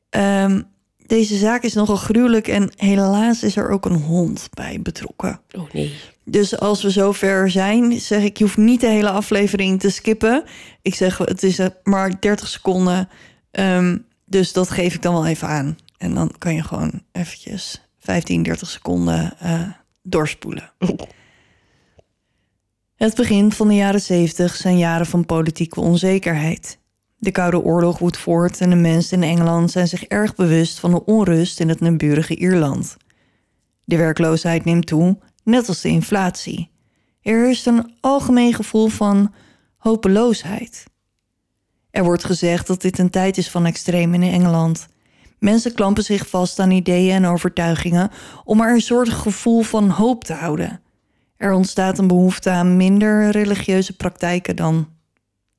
[0.10, 0.62] ehm,
[1.06, 5.42] deze zaak is nogal gruwelijk en helaas is er ook een hond bij betrokken.
[5.52, 5.94] Oh nee.
[6.24, 10.44] Dus als we zover zijn, zeg ik, je hoeft niet de hele aflevering te skippen.
[10.82, 13.10] Ik zeg, het is eh, maar 30 seconden.
[13.52, 15.78] Ehm, dus dat geef ik dan wel even aan.
[15.98, 19.62] En dan kan je gewoon eventjes 15, 30 seconden uh,
[20.04, 20.72] doorspoelen.
[22.96, 26.80] Het begin van de jaren 70 zijn jaren van politieke onzekerheid.
[27.18, 30.92] De Koude Oorlog woedt voort en de mensen in Engeland zijn zich erg bewust van
[30.92, 32.98] de onrust in het naburige Ierland.
[33.84, 36.70] De werkloosheid neemt toe, net als de inflatie.
[37.22, 39.34] Er is een algemeen gevoel van
[39.78, 40.84] hopeloosheid.
[41.92, 44.88] Er wordt gezegd dat dit een tijd is van extreem in Engeland.
[45.40, 48.12] Mensen klampen zich vast aan ideeën en overtuigingen
[48.44, 50.80] om er een soort gevoel van hoop te houden.
[51.38, 54.90] Er ontstaat een behoefte aan minder religieuze praktijken dan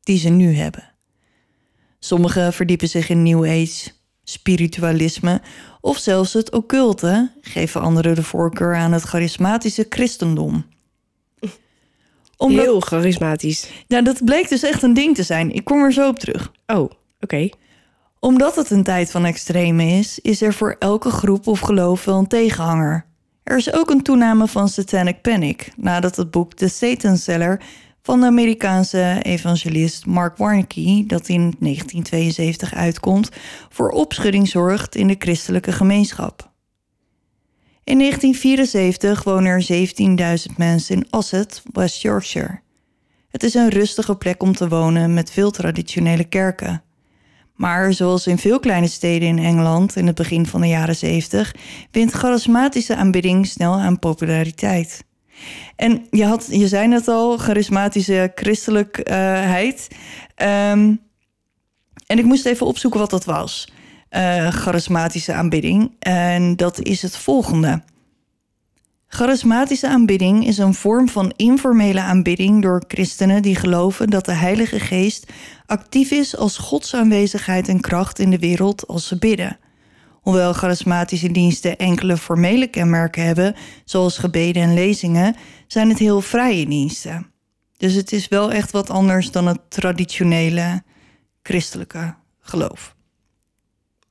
[0.02, 0.94] die ze nu hebben.
[1.98, 3.90] Sommigen verdiepen zich in New Age,
[4.24, 5.40] spiritualisme
[5.80, 10.64] of zelfs het occulte, geven anderen de voorkeur aan het charismatische christendom.
[12.36, 13.70] Omdat, Heel charismatisch.
[13.86, 15.52] Ja, dat bleek dus echt een ding te zijn.
[15.52, 16.52] Ik kom er zo op terug.
[16.66, 17.48] Oh, oké.
[18.18, 22.18] Omdat het een tijd van extreme is, is er voor elke groep of geloof wel
[22.18, 23.05] een tegenhanger.
[23.47, 27.61] Er is ook een toename van satanic panic nadat het boek The Satan Seller
[28.03, 33.30] van de Amerikaanse evangelist Mark Warnke, dat in 1972 uitkomt,
[33.68, 36.51] voor opschudding zorgt in de christelijke gemeenschap.
[37.84, 42.61] In 1974 wonen er 17.000 mensen in Asset, West Yorkshire.
[43.28, 46.82] Het is een rustige plek om te wonen met veel traditionele kerken.
[47.57, 51.54] Maar zoals in veel kleine steden in Engeland in het begin van de jaren 70,
[51.90, 55.04] wint charismatische aanbidding snel aan populariteit.
[55.76, 59.88] En je, had, je zei het al, charismatische christelijkheid.
[60.36, 61.00] Um,
[62.07, 63.72] en ik moest even opzoeken wat dat was.
[64.11, 65.92] Uh, charismatische aanbidding.
[65.98, 67.82] En dat is het volgende.
[69.09, 74.80] Charismatische aanbidding is een vorm van informele aanbidding door christenen die geloven dat de Heilige
[74.80, 75.32] Geest
[75.66, 79.58] actief is als Gods aanwezigheid en kracht in de wereld als ze bidden.
[80.12, 83.54] Hoewel charismatische diensten enkele formele kenmerken hebben,
[83.84, 85.36] zoals gebeden en lezingen,
[85.66, 87.30] zijn het heel vrije diensten.
[87.76, 90.82] Dus het is wel echt wat anders dan het traditionele
[91.42, 92.94] christelijke geloof.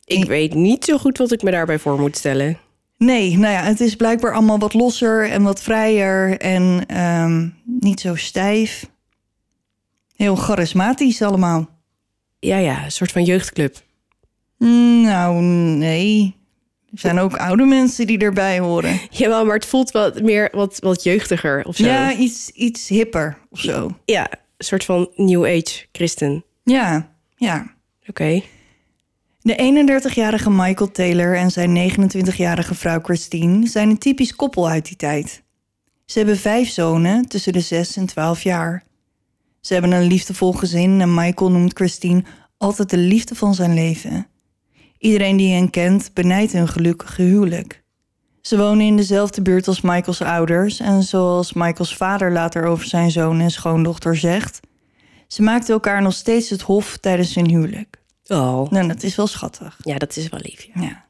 [0.05, 2.57] Ik weet niet zo goed wat ik me daarbij voor moet stellen.
[2.97, 7.99] Nee, nou ja, het is blijkbaar allemaal wat losser en wat vrijer en um, niet
[7.99, 8.89] zo stijf.
[10.15, 11.69] Heel charismatisch allemaal.
[12.39, 13.83] Ja, ja, een soort van jeugdclub.
[14.57, 16.35] Nou, nee.
[16.91, 18.99] Er zijn ook oude mensen die erbij horen.
[19.09, 21.85] Jawel, maar het voelt wat meer wat, wat jeugdiger of zo.
[21.85, 23.97] Ja, iets, iets hipper of zo.
[24.05, 26.43] Ja, een soort van New Age christen.
[26.63, 27.73] Ja, ja.
[28.07, 28.41] Oké.
[29.41, 34.95] De 31-jarige Michael Taylor en zijn 29-jarige vrouw Christine zijn een typisch koppel uit die
[34.95, 35.43] tijd.
[36.05, 38.83] Ze hebben vijf zonen tussen de 6 en 12 jaar.
[39.65, 42.23] Ze hebben een liefdevol gezin en Michael noemt Christine
[42.57, 44.27] altijd de liefde van zijn leven.
[44.97, 47.83] Iedereen die hen kent benijdt hun gelukkige huwelijk.
[48.41, 53.11] Ze wonen in dezelfde buurt als Michaels ouders en zoals Michaels vader later over zijn
[53.11, 54.59] zoon en schoondochter zegt,
[55.27, 58.03] ze maakten elkaar nog steeds het hof tijdens hun huwelijk.
[58.27, 58.71] Oh.
[58.71, 59.77] Nou, dat is wel schattig.
[59.83, 60.67] Ja, dat is wel lief.
[60.73, 60.81] Ja.
[60.81, 61.05] ja.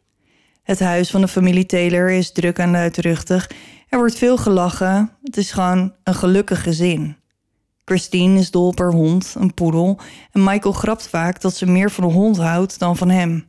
[0.64, 3.52] Het huis van de familie Taylor is druk en luidruchtig.
[3.90, 5.12] Er wordt veel gelachen.
[5.24, 7.16] Het is gewoon een gelukkig gezin.
[7.86, 10.00] Christine is dol per hond, een poedel.
[10.32, 13.46] En Michael grapt vaak dat ze meer van de hond houdt dan van hem.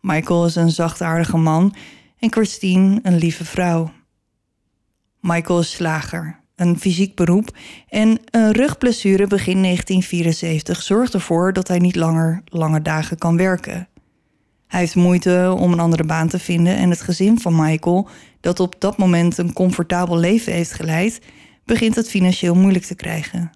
[0.00, 1.74] Michael is een zachtaardige man
[2.18, 3.90] en Christine een lieve vrouw.
[5.20, 7.56] Michael is slager, een fysiek beroep
[7.88, 13.88] en een rugblessure begin 1974 zorgt ervoor dat hij niet langer lange dagen kan werken.
[14.66, 18.08] Hij heeft moeite om een andere baan te vinden en het gezin van Michael,
[18.40, 21.20] dat op dat moment een comfortabel leven heeft geleid,
[21.68, 23.50] begint het financieel moeilijk te krijgen.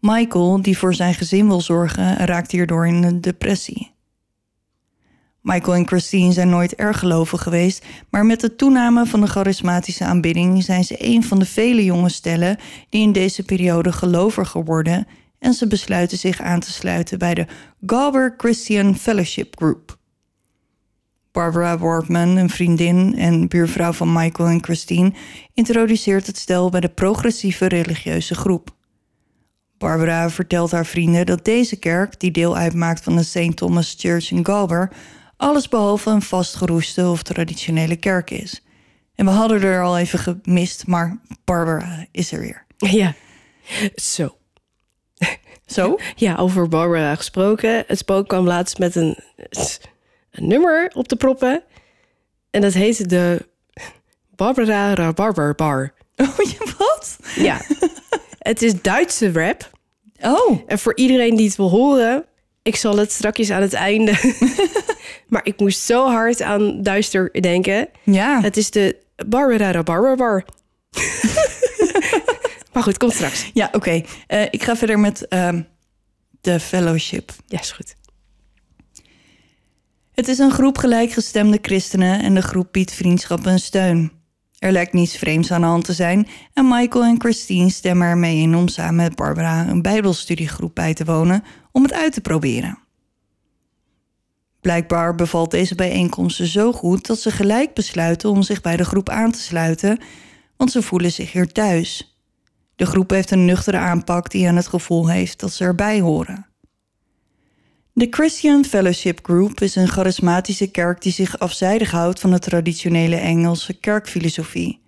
[0.00, 3.92] Michael, die voor zijn gezin wil zorgen, raakt hierdoor in een depressie.
[5.42, 10.04] Michael en Christine zijn nooit erg gelovig geweest, maar met de toename van de charismatische
[10.04, 12.56] aanbidding zijn ze een van de vele jonge stellen
[12.88, 15.06] die in deze periode geloviger worden
[15.38, 17.46] en ze besluiten zich aan te sluiten bij de
[17.86, 19.99] Galber Christian Fellowship Group.
[21.32, 25.12] Barbara Wortman, een vriendin en buurvrouw van Michael en Christine,
[25.54, 28.70] introduceert het stel bij de progressieve religieuze groep.
[29.78, 33.56] Barbara vertelt haar vrienden dat deze kerk, die deel uitmaakt van de St.
[33.56, 34.92] Thomas Church in Galber,
[35.36, 38.64] allesbehalve een vastgeroeste of traditionele kerk is.
[39.14, 42.66] En we hadden er al even gemist, maar Barbara is er weer.
[42.76, 43.14] Ja,
[43.94, 44.36] zo.
[45.66, 45.98] Zo?
[46.14, 47.84] Ja, over Barbara gesproken.
[47.86, 49.18] Het spook kwam laatst met een,
[50.30, 51.62] een nummer op te proppen.
[52.50, 53.46] En dat heet de
[54.36, 55.92] Barbara Rabarber Bar.
[56.20, 57.16] Oh, je wat?
[57.36, 57.60] Ja,
[58.38, 59.70] het is Duitse rap.
[60.20, 62.24] Oh, En voor iedereen die het wil horen,
[62.62, 64.12] ik zal het strakjes aan het einde.
[65.28, 67.88] maar ik moest zo hard aan duister denken.
[68.04, 68.40] ja.
[68.40, 70.44] Het is de Barbara Rabarber Bar.
[72.72, 73.50] maar goed, komt straks.
[73.54, 74.02] Ja, oké.
[74.26, 75.62] Eh, ik ga verder met ehm,
[76.40, 77.32] de fellowship.
[77.46, 77.94] Ja, is goed.
[80.20, 84.12] Het is een groep gelijkgestemde christenen en de groep biedt vriendschap en steun.
[84.58, 88.36] Er lijkt niets vreemds aan de hand te zijn en Michael en Christine stemmen ermee
[88.36, 92.78] in om samen met Barbara een bijbelstudiegroep bij te wonen om het uit te proberen.
[94.60, 99.08] Blijkbaar bevalt deze bijeenkomsten zo goed dat ze gelijk besluiten om zich bij de groep
[99.08, 100.00] aan te sluiten,
[100.56, 102.18] want ze voelen zich hier thuis.
[102.76, 106.49] De groep heeft een nuchtere aanpak die hen het gevoel heeft dat ze erbij horen.
[107.92, 113.16] De Christian Fellowship Group is een charismatische kerk die zich afzijdig houdt van de traditionele
[113.16, 114.80] Engelse kerkfilosofie.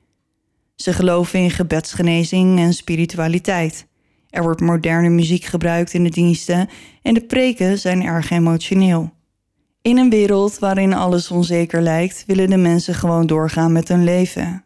[0.74, 3.86] Ze geloven in gebedsgenezing en spiritualiteit.
[4.30, 6.68] Er wordt moderne muziek gebruikt in de diensten
[7.02, 9.12] en de preken zijn erg emotioneel.
[9.82, 14.64] In een wereld waarin alles onzeker lijkt, willen de mensen gewoon doorgaan met hun leven.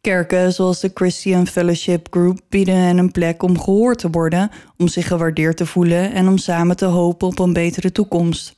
[0.00, 4.88] Kerken zoals de Christian Fellowship Group bieden hen een plek om gehoord te worden, om
[4.88, 8.56] zich gewaardeerd te voelen en om samen te hopen op een betere toekomst.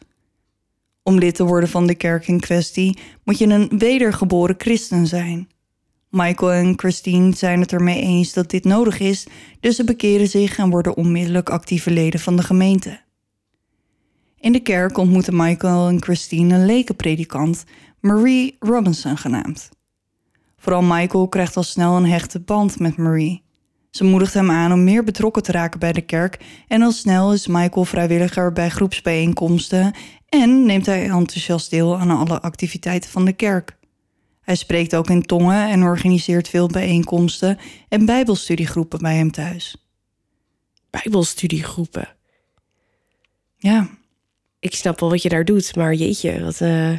[1.03, 5.49] Om lid te worden van de kerk in kwestie moet je een wedergeboren christen zijn.
[6.11, 9.27] Michael en Christine zijn het ermee eens dat dit nodig is,
[9.61, 13.01] dus ze bekeren zich en worden onmiddellijk actieve leden van de gemeente.
[14.39, 17.65] In de kerk ontmoeten Michael en Christine een lekenpredikant,
[18.01, 19.71] Marie Robinson genaamd.
[20.63, 23.43] Vooral Michael krijgt al snel een hechte band met Marie.
[23.91, 27.33] Ze moedigt hem aan om meer betrokken te raken bij de kerk en al snel
[27.33, 29.95] is Michael vrijwilliger bij groepsbijeenkomsten
[30.29, 33.77] en neemt hij enthousiast deel aan alle activiteiten van de kerk.
[34.41, 37.59] Hij spreekt ook in tongen en organiseert veel bijeenkomsten
[37.89, 39.77] en bijbelstudiegroepen bij hem thuis.
[40.91, 42.09] Bijbelstudiegroepen.
[43.57, 43.89] Ja,
[44.59, 46.99] Ik snap wel wat je daar doet, maar jeetje, wat, eh,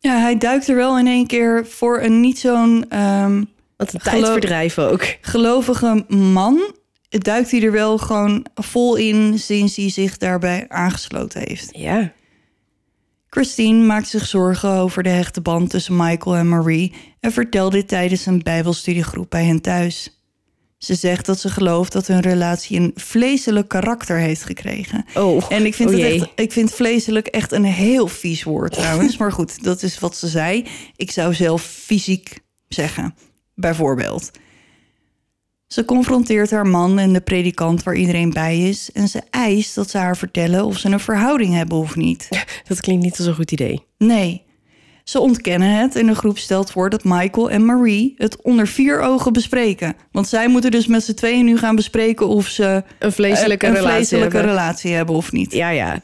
[0.00, 3.44] ja hij duikt er wel in één keer voor een niet zo'n ehm,
[3.76, 5.04] wat een tijdverdrijf ook.
[5.20, 6.74] gelovige man.
[7.08, 11.68] Duikt hij er wel gewoon vol in sinds hij zich daarbij aangesloten heeft.
[11.72, 12.12] Ja,
[13.30, 17.88] Christine maakt zich zorgen over de hechte band tussen Michael en Marie en vertelt dit
[17.88, 20.19] tijdens een Bijbelstudiegroep bij hen thuis.
[20.80, 25.04] Ze zegt dat ze gelooft dat hun relatie een vleeselijk karakter heeft gekregen.
[25.14, 28.72] Oh, En ik vind, oh het echt, ik vind vleeselijk echt een heel vies woord
[28.72, 29.16] trouwens.
[29.16, 30.66] Maar goed, dat is wat ze zei.
[30.96, 33.14] Ik zou zelf fysiek zeggen,
[33.54, 34.30] bijvoorbeeld.
[35.66, 38.92] Ze confronteert haar man en de predikant waar iedereen bij is...
[38.92, 42.28] en ze eist dat ze haar vertellen of ze een verhouding hebben of niet.
[42.68, 43.84] dat klinkt niet als een goed idee.
[43.98, 44.42] Nee.
[45.10, 49.00] Ze ontkennen het en de groep stelt voor dat Michael en Marie het onder vier
[49.00, 49.94] ogen bespreken.
[50.12, 53.72] Want zij moeten dus met z'n tweeën nu gaan bespreken of ze Een vleeselijke een
[53.72, 54.54] relatie vleeselijke hebben.
[54.54, 55.52] relatie hebben of niet.
[55.52, 56.00] Ja, ja.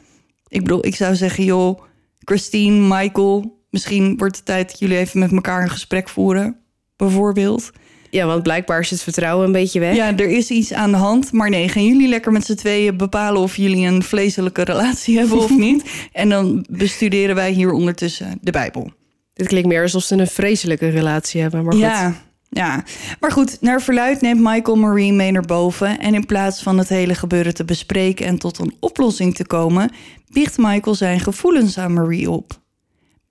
[0.47, 1.81] Ik bedoel, ik zou zeggen, joh,
[2.19, 6.57] Christine, Michael, misschien wordt het tijd dat jullie even met elkaar een gesprek voeren,
[6.95, 7.71] bijvoorbeeld.
[8.09, 9.95] Ja, want blijkbaar is het vertrouwen een beetje weg.
[9.95, 12.97] Ja, er is iets aan de hand, maar nee, gaan jullie lekker met z'n tweeën
[12.97, 15.83] bepalen of jullie een vleeselijke relatie hebben of niet.
[16.11, 18.91] En dan bestuderen wij hier ondertussen de Bijbel.
[19.37, 21.63] Dit klinkt meer alsof ze een vreselijke relatie hebben.
[21.63, 21.81] Maar goed.
[21.81, 22.13] Ja,
[22.49, 22.83] ja.
[23.19, 25.99] Maar goed, naar verluid neemt Michael Marie mee naar boven.
[25.99, 29.91] En in plaats van het hele gebeuren te bespreken en tot een oplossing te komen,
[30.29, 32.59] biecht Michael zijn gevoelens aan Marie op.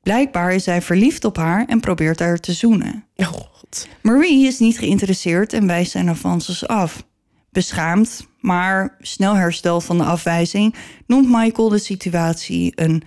[0.02, 3.04] Blijkbaar is hij verliefd op haar en probeert haar te zoenen.
[3.16, 3.88] Oh, god.
[4.02, 7.04] Marie is niet geïnteresseerd en wijst zijn avances af.
[7.50, 10.74] Beschaamd, maar snel hersteld van de afwijzing,
[11.06, 13.02] noemt Michael de situatie een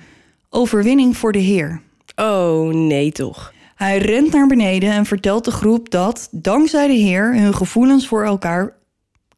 [0.50, 1.82] overwinning voor de Heer.
[2.20, 3.54] Oh, nee toch.
[3.76, 8.24] Hij rent naar beneden en vertelt de groep dat, dankzij de Heer, hun gevoelens voor
[8.24, 8.78] elkaar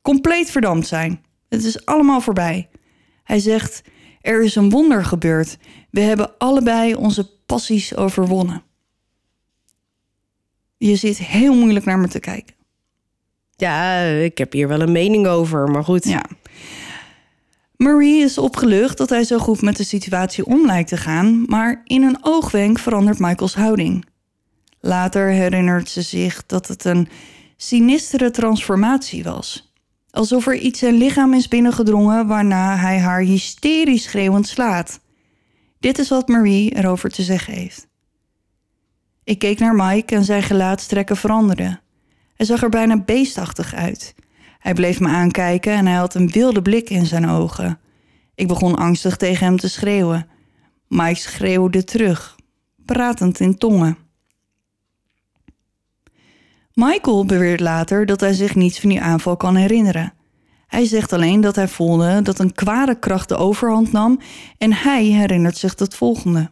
[0.02, 1.24] compleet verdampt zijn.
[1.50, 2.70] Het is allemaal voorbij.
[3.24, 3.82] Hij zegt:
[4.22, 5.58] Er is een wonder gebeurd.
[5.90, 8.64] We hebben allebei onze passies overwonnen.
[10.78, 12.56] Je zit heel moeilijk naar me te kijken.
[13.56, 16.04] Ja, ik heb hier wel een mening over, maar goed.
[16.04, 16.26] Ja.
[17.82, 21.82] Marie is opgelucht dat hij zo goed met de situatie om lijkt te gaan, maar
[21.84, 24.06] in een oogwenk verandert Michaels houding.
[24.80, 27.08] Later herinnert ze zich dat het een
[27.58, 29.74] sinistere transformatie was.
[30.10, 35.00] Alsof er iets zijn lichaam is binnengedrongen waarna hij haar hysterisch schreeuwend slaat.
[35.80, 37.88] Dit is wat Marie erover te zeggen heeft.
[39.24, 41.82] Ik keek naar Mike en zijn gelaatstrekken veranderden.
[42.34, 44.16] Hij zag er bijna beestachtig uit.
[44.62, 47.80] Hij bleef me aankijken en hij had een wilde blik in zijn ogen.
[48.36, 50.28] Ik begon angstig tegen hem te schreeuwen.
[50.88, 52.36] Mike schreeuwde terug,
[52.86, 53.98] pratend in tongen.
[56.74, 60.14] Michael beweert later dat hij zich niets van die aanval kan herinneren.
[60.68, 64.20] Hij zegt alleen dat hij voelde dat een kwade kracht de overhand nam
[64.58, 66.50] en hij herinnert zich het volgende.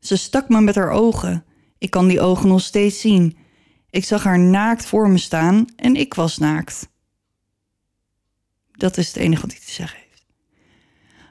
[0.00, 1.44] Ze stak me met haar ogen.
[1.78, 3.36] Ik kan die ogen nog steeds zien.
[3.90, 6.89] Ik zag haar naakt voor me staan en ik was naakt.
[8.80, 10.26] Dat is het enige wat hij te zeggen heeft.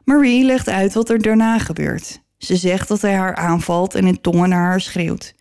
[0.03, 2.21] Marie legt uit wat er daarna gebeurt.
[2.37, 5.35] Ze zegt dat hij haar aanvalt en in tongen naar haar schreeuwt.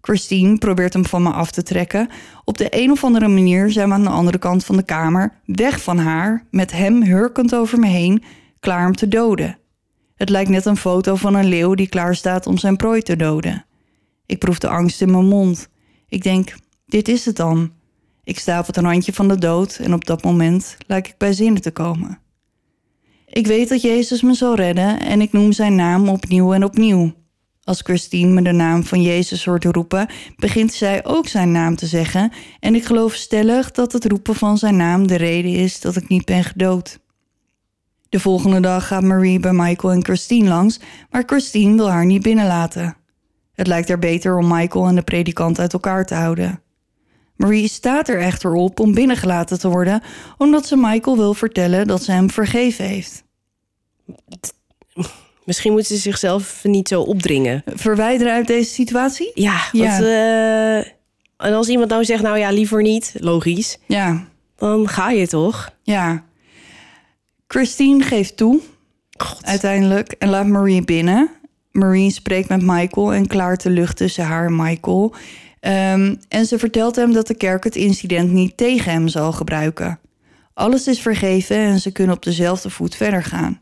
[0.00, 2.08] Christine probeert hem van me af te trekken.
[2.44, 5.40] Op de een of andere manier zijn we aan de andere kant van de kamer,
[5.44, 8.22] weg van haar, met hem hurkend over me heen,
[8.60, 9.58] klaar om te doden.
[10.14, 13.16] Het lijkt net een foto van een leeuw die klaar staat om zijn prooi te
[13.16, 13.64] doden.
[14.26, 15.68] Ik proef de angst in mijn mond.
[16.08, 16.54] Ik denk,
[16.86, 17.72] dit is het dan.
[18.24, 21.32] Ik sta op het randje van de dood en op dat moment lijk ik bij
[21.32, 22.18] zinnen te komen.
[23.26, 27.12] Ik weet dat Jezus me zal redden en ik noem zijn naam opnieuw en opnieuw.
[27.64, 31.86] Als Christine me de naam van Jezus hoort roepen, begint zij ook zijn naam te
[31.86, 35.96] zeggen en ik geloof stellig dat het roepen van zijn naam de reden is dat
[35.96, 36.98] ik niet ben gedood.
[38.08, 42.22] De volgende dag gaat Marie bij Michael en Christine langs, maar Christine wil haar niet
[42.22, 42.96] binnenlaten.
[43.52, 46.61] Het lijkt er beter om Michael en de predikant uit elkaar te houden.
[47.42, 50.02] Marie staat er echter op om binnengelaten te worden,
[50.38, 53.24] omdat ze Michael wil vertellen dat ze hem vergeven heeft.
[55.44, 57.62] Misschien moet ze zichzelf niet zo opdringen.
[57.66, 59.30] Verwijderen uit deze situatie?
[59.34, 59.90] Ja, Ja.
[59.90, 60.76] want, eh,
[61.46, 64.24] en als iemand nou zegt, nou ja, liever niet, logisch, Ja,
[64.56, 65.70] dan ga je toch?
[65.82, 66.24] ja.
[67.46, 68.60] Christine geeft toe,
[69.18, 69.44] God.
[69.44, 71.30] uiteindelijk, en laat Marie binnen.
[71.70, 75.14] Marie spreekt met Michael en klaart de lucht tussen haar en Michael.
[75.62, 80.00] Ehm, en ze vertelt hem dat de kerk het incident niet tegen hem zal gebruiken.
[80.54, 83.60] Alles is vergeven en ze kunnen op dezelfde voet verder gaan.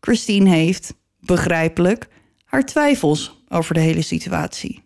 [0.00, 2.08] Christine heeft, begrijpelijk,
[2.44, 4.82] haar twijfels over de hele situatie.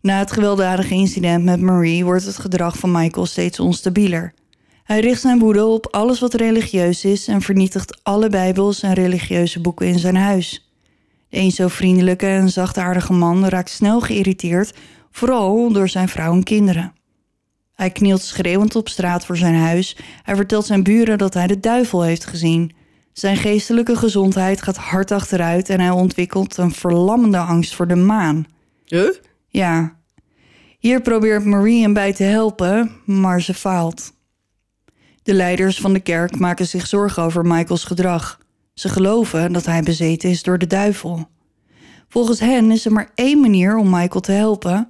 [0.00, 4.34] Na het gewelddadige incident met Marie wordt het gedrag van Michael steeds onstabieler.
[4.82, 9.60] Hij richt zijn woede op alles wat religieus is en vernietigt alle Bijbels en religieuze
[9.60, 10.65] boeken in zijn huis.
[11.28, 14.74] De eens zo vriendelijke en zachtaardige man raakt snel geïrriteerd,
[15.10, 16.92] vooral door zijn vrouw en kinderen.
[17.74, 19.96] Hij knielt schreeuwend op straat voor zijn huis.
[20.22, 22.72] Hij vertelt zijn buren dat hij de duivel heeft gezien.
[23.12, 28.46] Zijn geestelijke gezondheid gaat hard achteruit en hij ontwikkelt een verlammende angst voor de maan.
[28.84, 29.10] Huh?
[29.48, 29.96] Ja.
[30.78, 34.12] Hier probeert Marie hem bij te helpen, maar ze faalt.
[35.22, 38.38] De leiders van de kerk maken zich zorgen over Michaels gedrag.
[38.78, 41.28] Ze geloven dat hij bezeten is door de duivel.
[42.08, 44.88] Volgens hen is er maar één manier om Michael te helpen,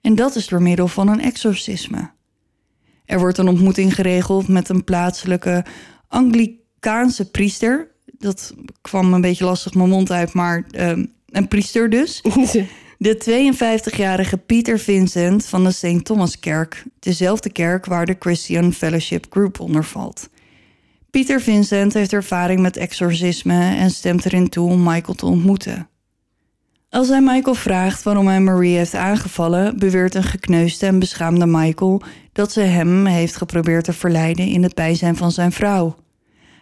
[0.00, 2.10] en dat is door middel van een exorcisme.
[3.04, 5.64] Er wordt een ontmoeting geregeld met een plaatselijke
[6.08, 7.90] Anglikaanse priester.
[8.18, 12.22] Dat kwam een beetje lastig mijn mond uit, maar ehm, een priester dus.
[12.98, 13.52] De
[13.94, 16.04] 52-jarige Pieter Vincent van de St.
[16.04, 20.28] Thomaskerk, dezelfde kerk waar de Christian Fellowship Group onder valt.
[21.10, 25.88] Pieter Vincent heeft ervaring met exorcisme en stemt erin toe om Michael te ontmoeten.
[26.90, 32.02] Als hij Michael vraagt waarom hij Marie heeft aangevallen, beweert een gekneusde en beschaamde Michael
[32.32, 35.96] dat ze hem heeft geprobeerd te verleiden in het bijzijn van zijn vrouw.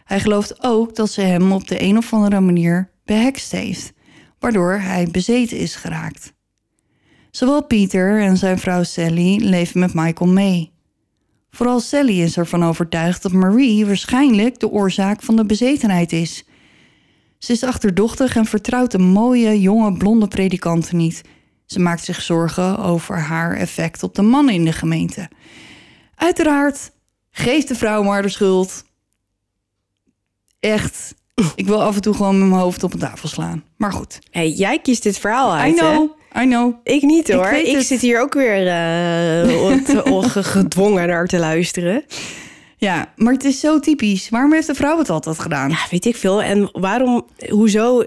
[0.05, 3.93] Hij gelooft ook dat ze hem op de een of andere manier behekst heeft,
[4.39, 6.33] waardoor hij bezeten is geraakt.
[7.31, 10.73] Zowel Pieter en zijn vrouw Sally leven met Michael mee.
[11.57, 16.45] Vooral Sally is ervan overtuigd dat Marie waarschijnlijk de oorzaak van de bezetenheid is.
[17.39, 21.23] Ze is achterdochtig en vertrouwt de mooie, jonge, blonde predikant niet.
[21.67, 25.29] Ze maakt zich zorgen over haar effect op de mannen in de gemeente.
[26.15, 26.91] Uiteraard,
[27.31, 28.85] geef de vrouw maar de schuld.
[30.61, 31.15] Echt.
[31.55, 33.65] Ik wil af en toe gewoon met mijn hoofd op een tafel slaan.
[33.77, 34.19] Maar goed.
[34.31, 36.07] Hey, jij kiest dit verhaal I uit, hè?
[36.41, 36.75] I know.
[36.83, 37.49] Ik niet hoor.
[37.53, 38.59] Ik, zit hier ook weer
[40.13, 42.05] onge- gedwongen naar te luisteren.
[42.77, 44.29] Ja, maar het is zo typisch.
[44.29, 45.71] Waarom heeft de vrouw het altijd gedaan?
[45.71, 46.43] Ja, weet ik veel.
[46.43, 48.05] En waarom, hoezo...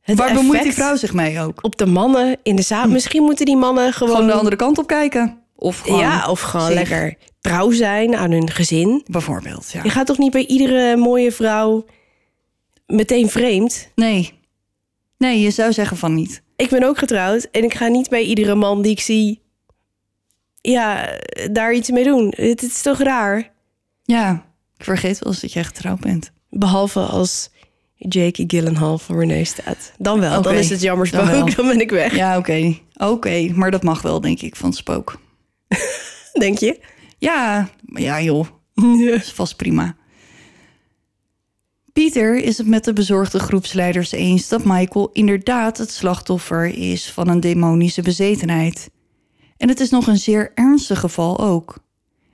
[0.00, 1.64] Het Waar bemoeit die vrouw zich mee ook?
[1.64, 2.88] Op de mannen in de zaal.
[2.88, 4.12] Misschien moeten die mannen gewoon...
[4.14, 5.42] Gewoon de andere kant op kijken?
[5.56, 9.02] Of gewoon ja, of gewoon zich- lekker trouw zijn aan hun gezin.
[9.10, 9.80] Bijvoorbeeld, ja.
[9.82, 11.84] Je gaat toch niet bij iedere mooie vrouw
[12.86, 13.88] meteen vreemd?
[13.94, 14.32] Nee.
[15.18, 16.42] Nee, je zou zeggen van niet.
[16.58, 19.42] Ik ben ook getrouwd en ik ga niet bij iedere man die ik zie...
[20.60, 21.18] Ja,
[21.50, 22.26] daar iets mee doen.
[22.36, 23.50] Het, het is toch raar?
[24.02, 24.44] Ja,
[24.76, 26.32] ik vergeet wel eens dat jij getrouwd bent.
[26.50, 27.50] Behalve als
[27.94, 29.92] Jake Gyllenhaal voor René staat.
[29.98, 32.16] Dan wel, dan is het jammer dan spook, dan ben ik weg.
[32.16, 32.78] Ja, oké.
[32.96, 35.20] Oké, maar dat mag wel, denk ik, van spook.
[36.32, 36.80] Denk je?
[37.18, 39.96] Ja, maar ja joh, dat is vast prima.
[41.98, 47.28] Pieter is het met de bezorgde groepsleiders eens dat Michael inderdaad het slachtoffer is van
[47.28, 48.90] een demonische bezetenheid.
[49.56, 51.78] En het is nog een zeer ernstig geval ook.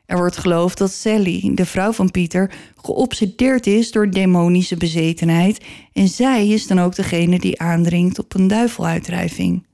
[0.07, 6.09] Er wordt geloofd dat Sally, de vrouw van Pieter, geobsedeerd is door demonische bezetenheid en
[6.09, 9.67] zij is dan ook degene die aandringt op een duiveluitdrijving.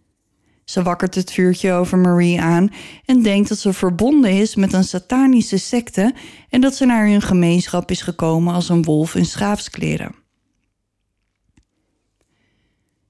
[0.71, 2.73] Ze wakkert het vuurtje over Marie aan
[3.05, 6.15] en denkt dat ze verbonden is met een satanische secte
[6.49, 10.15] en dat ze naar hun gemeenschap is gekomen als een wolf in schaapskleren.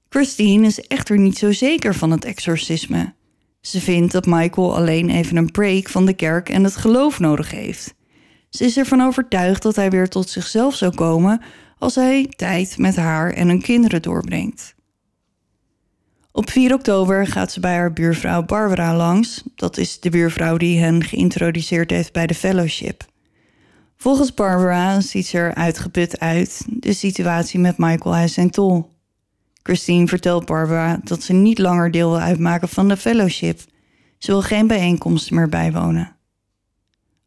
[0.09, 3.13] Christine is echter niet zo zeker van het exorcisme.
[3.59, 7.51] Ze vindt dat Michael alleen even een break van de kerk en het geloof nodig
[7.51, 7.93] heeft.
[8.49, 11.41] Ze is ervan overtuigd dat hij weer tot zichzelf zou komen
[11.77, 14.75] als hij tijd met haar en hun kinderen doorbrengt.
[16.31, 19.43] Op 4 oktober gaat ze bij haar buurvrouw Barbara langs.
[19.55, 23.05] Dat is de buurvrouw die hen geïntroduceerd heeft bij de fellowship.
[23.97, 26.65] Volgens Barbara ziet ze er uitgeput uit.
[26.69, 28.89] De situatie met Michael heeft zijn tol.
[29.63, 33.59] Christine vertelt Barbara dat ze niet langer deel wil uitmaken van de fellowship.
[34.17, 36.15] Ze wil geen bijeenkomsten meer bijwonen.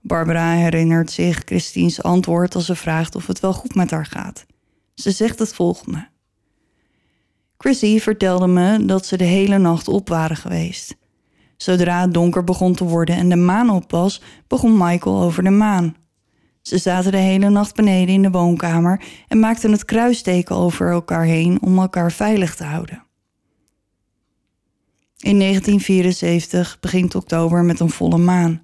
[0.00, 4.46] Barbara herinnert zich Christine's antwoord als ze vraagt of het wel goed met haar gaat.
[4.94, 6.08] Ze zegt het volgende.
[7.64, 10.96] Chrissy vertelde me dat ze de hele nacht op waren geweest.
[11.56, 15.50] Zodra het donker begon te worden en de maan op was, begon Michael over de
[15.50, 15.96] maan.
[16.62, 21.24] Ze zaten de hele nacht beneden in de woonkamer en maakten het kruisteken over elkaar
[21.24, 23.02] heen om elkaar veilig te houden.
[25.18, 28.62] In 1974 begint oktober met een volle maan.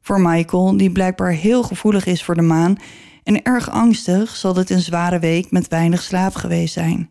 [0.00, 2.76] Voor Michael, die blijkbaar heel gevoelig is voor de maan
[3.22, 7.10] en erg angstig, zal dit een zware week met weinig slaap geweest zijn.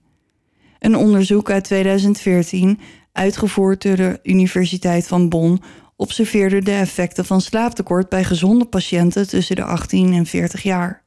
[0.88, 2.80] Een onderzoek uit 2014,
[3.12, 5.62] uitgevoerd door de Universiteit van Bonn,
[5.96, 11.04] observeerde de effecten van slaaptekort bij gezonde patiënten tussen de 18 en 40 jaar.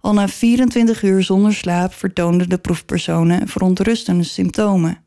[0.00, 5.04] Al na 24 uur zonder slaap vertoonden de proefpersonen verontrustende symptomen.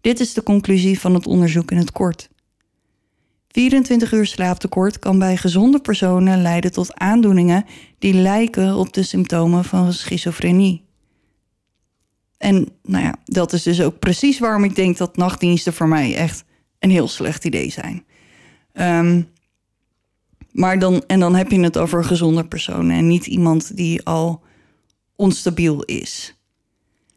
[0.00, 2.28] Dit is de conclusie van het onderzoek in het kort.
[3.48, 7.64] 24 uur slaaptekort kan bij gezonde personen leiden tot aandoeningen
[7.98, 10.84] die lijken op de symptomen van schizofrenie.
[12.44, 16.16] En nou ja, dat is dus ook precies waarom ik denk dat nachtdiensten voor mij
[16.16, 16.44] echt
[16.78, 18.04] een heel slecht idee zijn.
[18.72, 19.22] Ehm,
[20.52, 24.42] maar dan, en dan heb je het over gezonde personen en niet iemand die al
[25.16, 26.38] onstabiel is.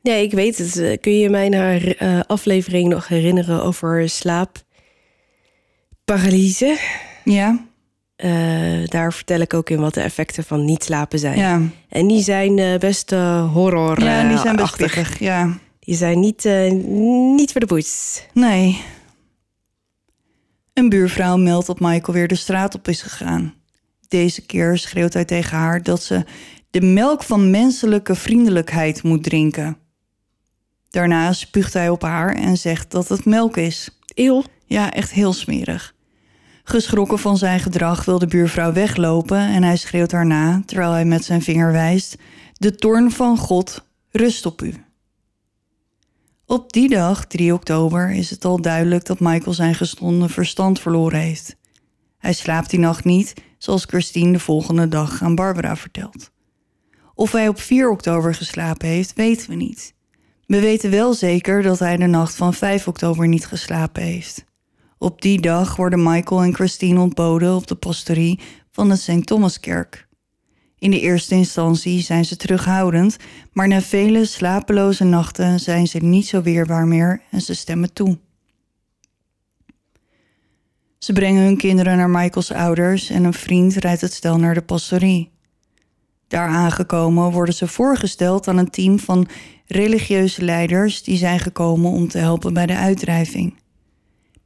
[0.02, 0.78] Nee, ik weet het.
[0.78, 6.80] Eh, kun je mij naar uh, aflevering nog herinneren over slaapparalyse?
[7.24, 7.66] Ja.
[8.24, 11.38] Uh, daar vertel ik ook in wat de effecten van niet slapen zijn.
[11.38, 11.62] Ja.
[11.90, 13.12] En die zijn best
[13.52, 14.04] horror.
[14.04, 15.58] Ja, die zijn best pittig, ja.
[15.80, 16.44] Die zijn niet,
[17.36, 18.24] niet voor de boets.
[18.34, 18.82] Nee.
[20.74, 23.54] Een buurvrouw meldt dat Michael weer de straat op is gegaan.
[24.08, 26.26] Deze keer schreeuwt hij tegen haar dat ze
[26.70, 29.78] de melk van menselijke vriendelijkheid moet drinken.
[30.90, 33.90] Daarna spuugt hij op haar en zegt dat het melk is.
[34.14, 34.44] Eeuw.
[34.66, 35.96] Ja, echt heel smerig.
[36.70, 41.24] Geschrokken van zijn gedrag wil de buurvrouw weglopen en hij schreeuwt haar terwijl hij met
[41.24, 42.18] zijn vinger wijst:
[42.54, 44.74] De toorn van God rust op u.
[46.46, 51.20] Op die dag, 3 oktober, is het al duidelijk dat Michael zijn gestonde verstand verloren
[51.20, 51.56] heeft.
[52.18, 56.32] Hij slaapt die nacht niet, zoals Christine de volgende dag aan Barbara vertelt.
[57.14, 59.94] Of hij op 4 oktober geslapen heeft, weten we niet.
[60.46, 64.46] We weten wel zeker dat hij de nacht van 5 oktober niet geslapen heeft.
[64.98, 68.40] Op die dag worden Michael en Christine ontboden op de pastorie
[68.72, 69.26] van de St.
[69.26, 70.08] Thomaskerk.
[70.80, 73.18] In de eerste instantie zijn ze terughoudend,
[73.54, 78.18] maar na vele slapeloze nachten zijn ze niet zo weerbaar meer en ze stemmen toe.
[80.98, 84.62] Ze brengen hun kinderen naar Michaels ouders en een vriend rijdt het stel naar de
[84.62, 85.32] pastorie.
[86.28, 89.28] Daar aangekomen worden ze voorgesteld aan een team van
[89.66, 93.56] religieuze leiders die zijn gekomen om te helpen bij de uitdrijving.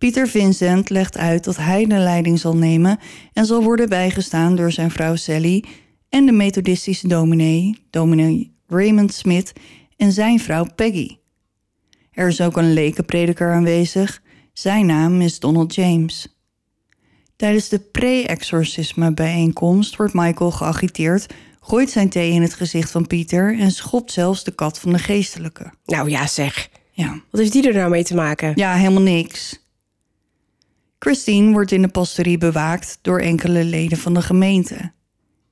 [0.01, 2.99] Pieter Vincent legt uit dat hij de leiding zal nemen
[3.33, 5.63] en zal worden bijgestaan door zijn vrouw Sally
[6.09, 9.53] en de methodistische dominee, dominee Raymond Smith
[9.97, 11.17] en zijn vrouw Peggy.
[12.11, 14.21] Er is ook een lekenprediker aanwezig.
[14.53, 16.39] Zijn naam is Donald James.
[17.35, 23.59] Tijdens de pre-exorcisme bijeenkomst wordt Michael geagiteerd, gooit zijn thee in het gezicht van Pieter
[23.59, 25.73] en schopt zelfs de kat van de geestelijke.
[25.85, 26.69] Nou ja, zeg.
[26.91, 27.21] Ja.
[27.31, 28.51] Wat heeft die er nou mee te maken?
[28.55, 29.61] Ja, helemaal niks.
[31.03, 34.91] Christine wordt in de pastorie bewaakt door enkele leden van de gemeente.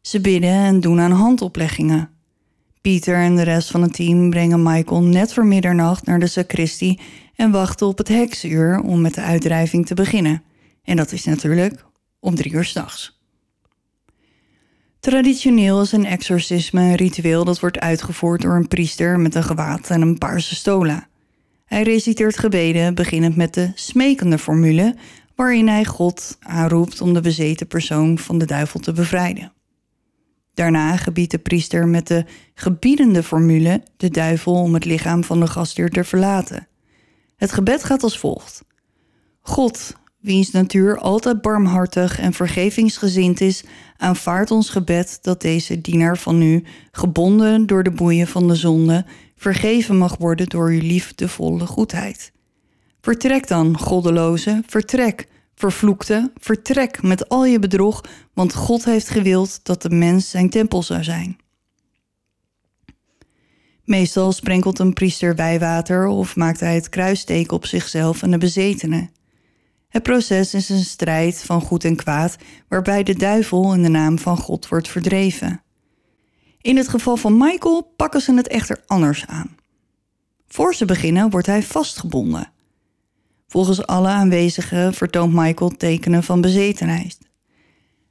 [0.01, 2.09] Ze bidden en doen aan handopleggingen.
[2.81, 6.99] Pieter en de rest van het team brengen Michael net voor middernacht naar de sacristie
[7.35, 10.43] en wachten op het heksuur om met de uitdrijving te beginnen.
[10.83, 11.85] En dat is natuurlijk
[12.19, 13.19] om drie uur s'nachts.
[14.99, 19.89] Traditioneel is een exorcisme een ritueel dat wordt uitgevoerd door een priester met een gewaad
[19.89, 21.07] en een paarse stola.
[21.69, 24.95] Hij reciteert gebeden, beginnend met de smekende formule,
[25.39, 29.53] waarin hij God aanroept om de bezeten persoon van de duivel te bevrijden.
[30.53, 35.47] Daarna gebiedt de priester met de gebiedende formule de duivel om het lichaam van de
[35.47, 36.67] gastheer te verlaten.
[37.35, 38.65] Het gebed gaat als volgt:
[39.41, 43.63] God, wiens natuur altijd barmhartig en vergevingsgezind is,
[43.97, 49.05] aanvaardt ons gebed dat deze dienaar van u, gebonden door de boeien van de zonde,
[49.35, 52.31] vergeven mag worden door uw liefdevolle goedheid.
[53.09, 58.03] Vertrek dan, goddeloze, vertrek, vervloekte, vertrek met al je bedrog,
[58.33, 61.37] want God heeft gewild dat de mens zijn tempel zou zijn.
[63.83, 69.11] Meestal sprenkelt een priester wijwater of maakt hij het kruisteken op zichzelf en de bezetenen.
[69.87, 72.37] Het proces is een strijd van goed en kwaad,
[72.67, 75.61] waarbij de duivel in de naam van God wordt verdreven.
[76.61, 79.55] In het geval van Michael pakken ze het echter anders aan.
[80.47, 82.57] Voor ze beginnen wordt hij vastgebonden.
[83.49, 87.17] Volgens alle aanwezigen vertoont Michael tekenen van bezetenheid.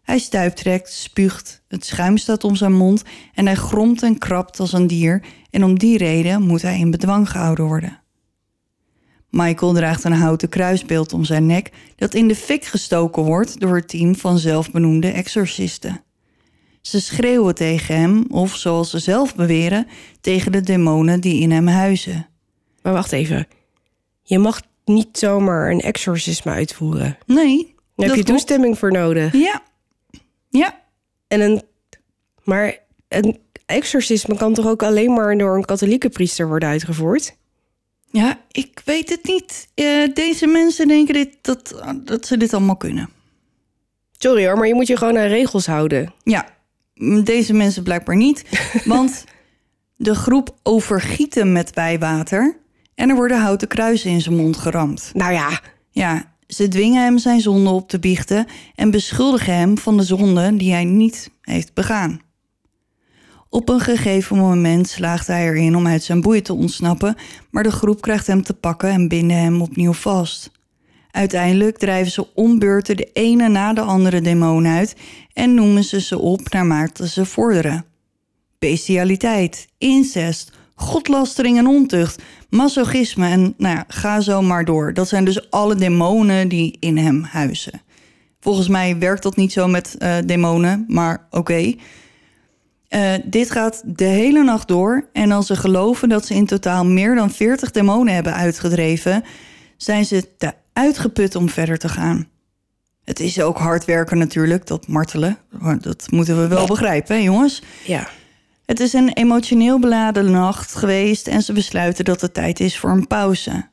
[0.03, 3.03] Hij stuiptrekt, spuugt, het schuim staat om zijn mond
[3.35, 6.91] en hij gromt en krabt als een dier en om die reden moet hij in
[6.91, 8.01] bedwang gehouden worden.
[9.31, 13.77] Michael draagt een houten kruisbeeld om zijn nek dat in de fik gestoken wordt door
[13.77, 16.03] het team van zelfbenoemde exorcisten.
[16.81, 19.87] Ze schreeuwen tegen hem, of zoals ze zelf beweren,
[20.21, 22.29] tegen de demonen die in hem huizen.
[22.83, 23.47] Maar wacht even.
[24.23, 27.19] Je mag niet zomaar een exorcisme uitvoeren.
[27.27, 27.75] Nee.
[27.97, 29.33] Daar heb je toestemming voor nodig.
[29.33, 29.63] Ja.
[30.49, 30.81] Ja.
[31.29, 31.63] En een.
[32.45, 32.79] Maar
[33.09, 37.37] een exorcisme kan toch ook alleen maar door een katholieke priester worden uitgevoerd?
[38.11, 39.69] Ja, ik weet het niet.
[39.75, 43.09] Uh, deze mensen denken dit, dat, dat ze dit allemaal kunnen.
[44.19, 46.13] Sorry hoor, maar je moet je gewoon aan regels houden.
[46.23, 46.49] Ja,
[47.25, 48.45] deze mensen blijkbaar niet.
[48.85, 49.25] want
[49.97, 52.57] de groep overgieten met wijwater
[52.99, 55.11] en er worden houten kruisen in zijn mond geramd.
[55.15, 55.61] Nou ja.
[55.91, 60.57] Ja, ze dwingen hem zijn zonde op te biechten en beschuldigen hem van de zonde
[60.57, 62.21] die hij niet heeft begaan.
[63.49, 67.17] Op een gegeven moment slaagt hij erin om uit zijn boeien te ontsnappen,
[67.51, 70.51] maar de groep krijgt hem te pakken en binden hem opnieuw vast.
[71.11, 74.97] Uiteindelijk drijven ze ombeurten de ene na de andere demon uit
[75.33, 77.85] en noemen ze ze op naarmate ze vorderen.
[78.59, 84.95] Bestialiteit, incest, godlastering en ontucht, masochisme en nou ja, ga zo maar door.
[84.95, 87.81] Dat zijn dus alle demonen die in hem huizen.
[88.41, 91.75] Volgens mij werkt dat niet zo met uh, demonen, maar oké.
[92.89, 96.85] Uh, dit gaat de hele nacht door en als ze geloven dat ze in totaal
[96.85, 99.25] meer dan 40 demonen hebben uitgedreven,
[99.77, 102.29] zijn ze te uitgeput om verder te gaan.
[103.05, 105.39] Het is ook hard werken natuurlijk, dat martelen.
[105.81, 107.63] Dat moeten we wel begrijpen, hè, jongens?
[107.87, 108.09] Ja.
[108.69, 112.91] Het is een emotioneel beladen nacht geweest en ze besluiten dat het tijd is voor
[112.91, 113.69] een pauze.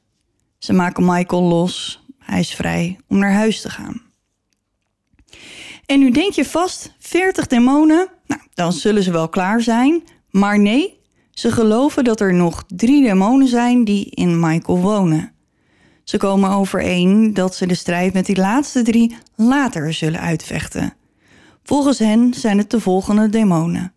[0.57, 2.03] Ze maken Michael los.
[2.19, 4.01] Hij is vrij om naar huis te gaan.
[5.85, 10.03] En nu denk je vast, 40 demonen, nou, dan zullen ze wel klaar zijn.
[10.29, 10.99] Maar nee,
[11.31, 15.31] ze geloven dat er nog drie demonen zijn die in Michael wonen.
[16.03, 20.93] Ze komen overeen dat ze de strijd met die laatste drie later zullen uitvechten.
[21.63, 23.94] Volgens hen zijn het de volgende demonen: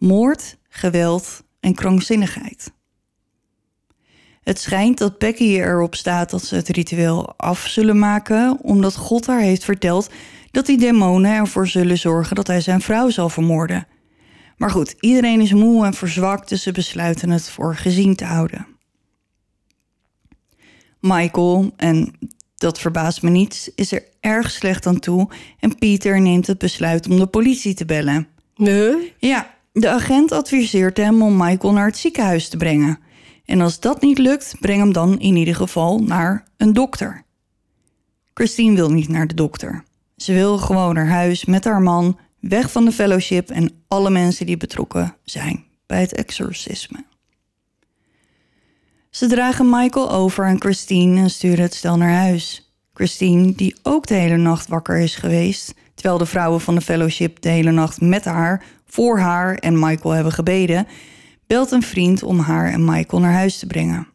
[0.00, 2.72] moord, geweld en krankzinnigheid.
[4.42, 9.26] Het schijnt dat Becky erop staat dat ze het ritueel af zullen maken, omdat God
[9.26, 10.10] haar heeft verteld
[10.50, 13.86] dat die demonen ervoor zullen zorgen dat hij zijn vrouw zal vermoorden.
[14.56, 18.66] Maar goed, iedereen is moe en verzwakt, dus ze besluiten het voor gezien te houden.
[21.00, 22.12] Michael, en
[22.54, 25.28] dat verbaast me niet, is er erg slecht aan toe
[25.58, 28.28] en Pieter neemt het besluit om de politie te bellen.
[28.56, 29.14] Nee?
[29.18, 32.98] Ja, de agent adviseert hem om Michael naar het ziekenhuis te brengen.
[33.44, 37.24] En als dat niet lukt, breng hem dan in ieder geval naar een dokter.
[38.34, 39.84] Christine wil niet naar de dokter.
[40.16, 44.46] Ze wil gewoon naar huis met haar man, weg van de fellowship en alle mensen
[44.46, 47.04] die betrokken zijn bij het exorcisme.
[49.10, 52.72] Ze dragen Michael over aan Christine en sturen het stel naar huis.
[52.94, 57.40] Christine, die ook de hele nacht wakker is geweest, terwijl de vrouwen van de fellowship
[57.40, 60.86] de hele nacht met haar, voor haar en Michael hebben gebeden,
[61.46, 64.06] belt een vriend om haar en Michael naar huis te brengen.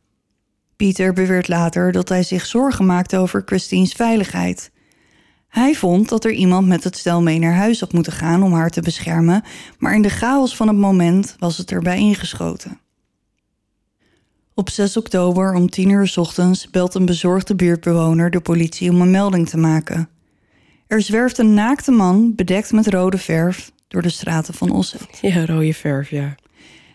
[0.75, 4.71] Pieter beweert later dat hij zich zorgen maakte over Christine's veiligheid.
[5.47, 8.53] Hij vond dat er iemand met het stel mee naar huis had moeten gaan om
[8.53, 9.43] haar te beschermen,
[9.77, 12.79] maar in de chaos van het moment was het erbij ingeschoten.
[14.53, 19.11] Op 6 oktober om 10 uur ochtends belt een bezorgde buurtbewoner de politie om een
[19.11, 20.09] melding te maken.
[20.88, 25.07] Er zwerft een naakte man, bedekt met rode verf, door de straten van Osset.
[25.21, 26.36] Ja, rode verf, ja.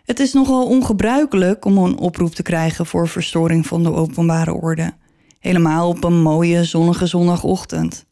[0.05, 4.93] Het is nogal ongebruikelijk om een oproep te krijgen voor verstoring van de openbare orde.
[5.38, 8.05] Helemaal op een mooie zonnige zondagochtend.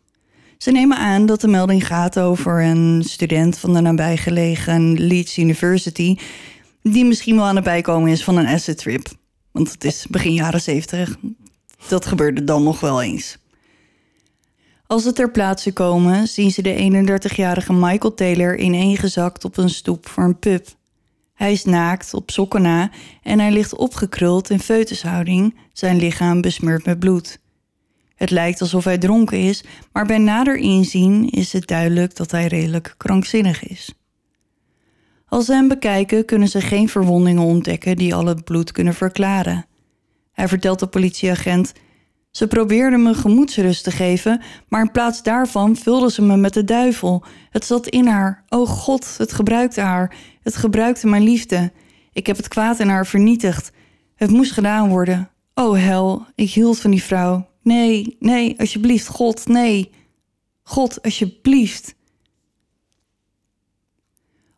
[0.58, 6.16] Ze nemen aan dat de melding gaat over een student van de nabijgelegen Leeds University,
[6.82, 9.06] die misschien wel aan het bijkomen is van een acid trip.
[9.50, 11.16] Want het is begin jaren 70.
[11.88, 13.38] Dat gebeurde dan nog wel eens.
[14.88, 20.08] Als ze ter plaatse komen, zien ze de 31-jarige Michael Taylor ineengezakt op een stoep
[20.08, 20.66] voor een pub.
[21.34, 22.90] Hij is naakt, op sokken na
[23.22, 27.40] en hij ligt opgekruld in feutushouding, zijn lichaam besmeurd met bloed.
[28.14, 32.46] Het lijkt alsof hij dronken is, maar bij nader inzien is het duidelijk dat hij
[32.46, 33.92] redelijk krankzinnig is.
[35.26, 39.66] Als ze hem bekijken, kunnen ze geen verwondingen ontdekken die al het bloed kunnen verklaren.
[40.32, 41.72] Hij vertelt de politieagent:
[42.30, 46.64] Ze probeerden me gemoedsrust te geven, maar in plaats daarvan vulden ze me met de
[46.64, 47.24] duivel.
[47.50, 48.44] Het zat in haar.
[48.48, 50.16] Oh God, het gebruikte haar.
[50.42, 51.72] Het gebruikte mijn liefde.
[52.12, 53.72] Ik heb het kwaad in haar vernietigd.
[54.14, 55.30] Het moest gedaan worden.
[55.54, 57.48] Oh hel, ik hield van die vrouw.
[57.62, 59.90] Nee, nee, alsjeblieft, God, nee.
[60.62, 61.94] God, alsjeblieft.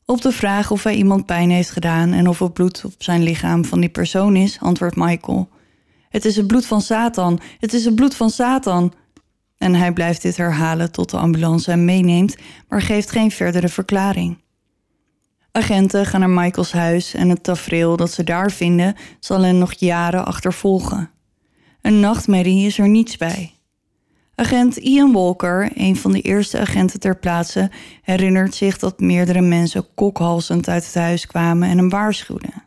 [0.04, 3.22] Op de vraag of hij iemand pijn heeft gedaan en of het bloed op zijn
[3.22, 5.48] lichaam van die persoon is, antwoordt Michael:
[6.10, 8.92] Het is het bloed van Satan, het is het bloed van Satan.
[9.56, 12.36] En hij blijft dit herhalen tot de ambulance hem meeneemt,
[12.68, 14.38] maar geeft geen verdere verklaring.
[15.52, 19.72] Agenten gaan naar Michaels huis en het tafereel dat ze daar vinden zal hen nog
[19.72, 21.10] jaren achtervolgen.
[21.82, 23.52] Een nachtmerrie is er niets bij.
[24.34, 27.70] Agent Ian Walker, een van de eerste agenten ter plaatse,
[28.02, 32.64] herinnert zich dat meerdere mensen kokhalzend uit het huis kwamen en hem waarschuwden.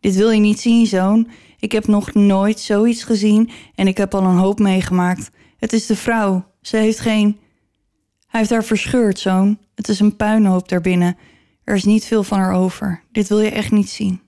[0.00, 1.28] Dit wil je niet zien, zoon.
[1.58, 5.30] Ik heb nog nooit zoiets gezien en ik heb al een hoop meegemaakt.
[5.56, 6.52] Het is de vrouw.
[6.60, 7.38] Ze heeft geen.
[8.26, 9.58] Hij heeft haar verscheurd, zoon.
[9.74, 11.16] Het is een puinhoop daarbinnen.
[11.64, 13.02] Er is niet veel van haar over.
[13.12, 14.20] Dit wil je echt niet zien.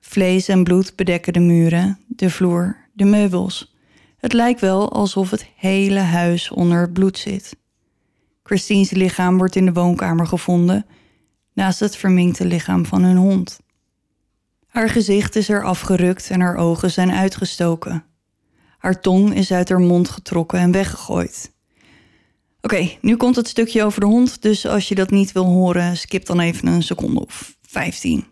[0.00, 3.74] Vlees en bloed bedekken de muren, de vloer, de meubels.
[4.16, 7.56] Het lijkt wel alsof het hele huis onder het bloed zit.
[8.42, 10.86] Christine's lichaam wordt in de woonkamer gevonden,
[11.52, 13.60] naast het verminkte lichaam van hun hond.
[14.68, 18.04] Haar gezicht is er afgerukt en haar ogen zijn uitgestoken.
[18.78, 21.52] Haar tong is uit haar mond getrokken en weggegooid.
[22.60, 25.96] Oké, nu komt het stukje over de hond, dus als je dat niet wil horen,
[25.96, 28.24] skip dan even een seconde of 15.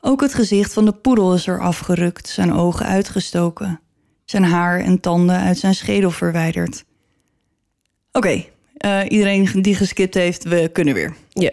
[0.00, 3.80] Ook het gezicht van de poedel is er afgerukt, zijn ogen uitgestoken,
[4.24, 6.84] zijn haar en tanden uit zijn schedel verwijderd.
[8.12, 8.44] Oké,
[8.76, 11.16] eh, iedereen die geskipt heeft, we kunnen weer.
[11.28, 11.52] Ja.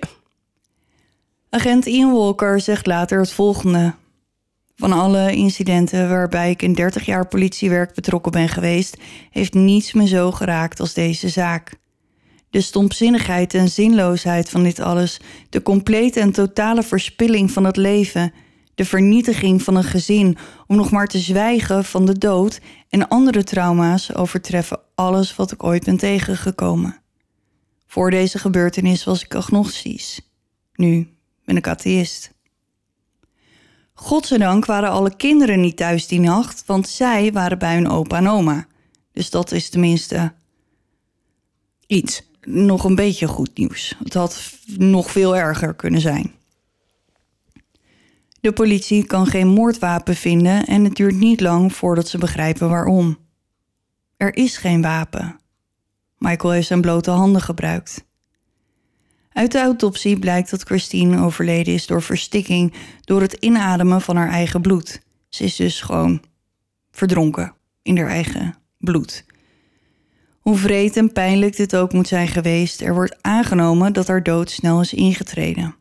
[1.53, 3.93] Agent Ian Walker zegt later het volgende.
[4.75, 8.97] Van alle incidenten waarbij ik in 30 jaar politiewerk betrokken ben geweest,
[9.29, 11.73] heeft niets me zo geraakt als deze zaak.
[12.49, 18.33] De stompzinnigheid en zinloosheid van dit alles, de complete en totale verspilling van het leven,
[18.75, 20.37] de vernietiging van een gezin
[20.67, 25.63] om nog maar te zwijgen van de dood en andere trauma's overtreffen alles wat ik
[25.63, 27.01] ooit ben tegengekomen.
[27.87, 30.21] Voor deze gebeurtenis was ik agnostisch.
[30.75, 31.12] Nu
[31.45, 32.31] ben ik atheïst.
[33.93, 38.27] Godzijdank waren alle kinderen niet thuis die nacht, want zij waren bij hun opa en
[38.27, 38.67] oma.
[39.11, 40.33] Dus dat is tenminste
[41.87, 42.21] Iets.
[42.41, 43.95] nog een beetje goed nieuws.
[44.03, 46.31] Het had nog veel erger kunnen zijn.
[48.39, 53.17] De politie kan geen moordwapen vinden en het duurt niet lang voordat ze begrijpen waarom.
[54.17, 55.39] Er is geen wapen.
[56.17, 58.05] Michael heeft zijn blote handen gebruikt.
[59.33, 64.29] Uit de autopsie blijkt dat Christine overleden is door verstikking door het inademen van haar
[64.29, 65.01] eigen bloed.
[65.29, 66.21] Ze is dus gewoon
[66.91, 69.25] verdronken in haar eigen bloed.
[70.39, 74.51] Hoe vreed en pijnlijk dit ook moet zijn geweest, er wordt aangenomen dat haar dood
[74.51, 75.75] snel is ingetreden.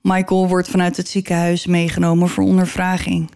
[0.00, 3.30] Michael wordt vanuit het ziekenhuis meegenomen voor ondervraging.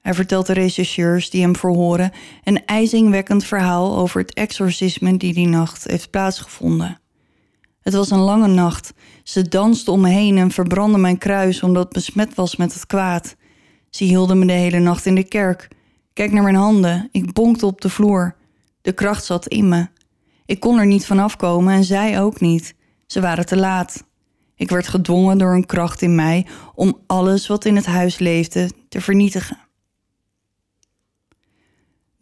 [0.00, 2.12] Hij vertelt de rechercheurs die hem verhoren
[2.44, 7.01] een ijzingwekkend verhaal over het exorcisme die die nacht heeft plaatsgevonden.
[7.82, 8.92] Het was een lange nacht.
[9.22, 12.86] Ze danste om me heen en verbrandde mijn kruis omdat het besmet was met het
[12.86, 13.36] kwaad.
[13.90, 15.68] Ze hielden me de hele nacht in de kerk.
[16.12, 17.08] Kijk naar mijn handen.
[17.12, 18.36] Ik bonkte op de vloer.
[18.82, 19.86] De kracht zat in me.
[20.46, 22.74] Ik kon er niet vanaf komen en zij ook niet.
[23.06, 24.04] Ze waren te laat.
[24.54, 28.70] Ik werd gedwongen door een kracht in mij om alles wat in het huis leefde
[28.88, 29.58] te vernietigen.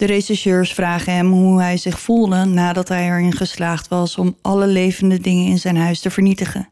[0.01, 4.67] De rechercheurs vragen hem hoe hij zich voelde nadat hij erin geslaagd was om alle
[4.67, 6.69] levende dingen in zijn huis te vernietigen.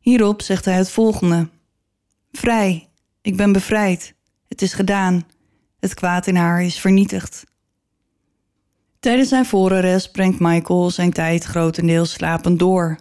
[0.00, 1.48] Hierop zegt hij het volgende:
[2.32, 2.88] Vrij,
[3.22, 4.14] ik ben bevrijd.
[4.48, 5.26] Het is gedaan.
[5.80, 7.44] Het kwaad in haar is vernietigd.
[9.00, 12.98] Tijdens zijn voorarrest brengt Michael zijn tijd grotendeels slapend door.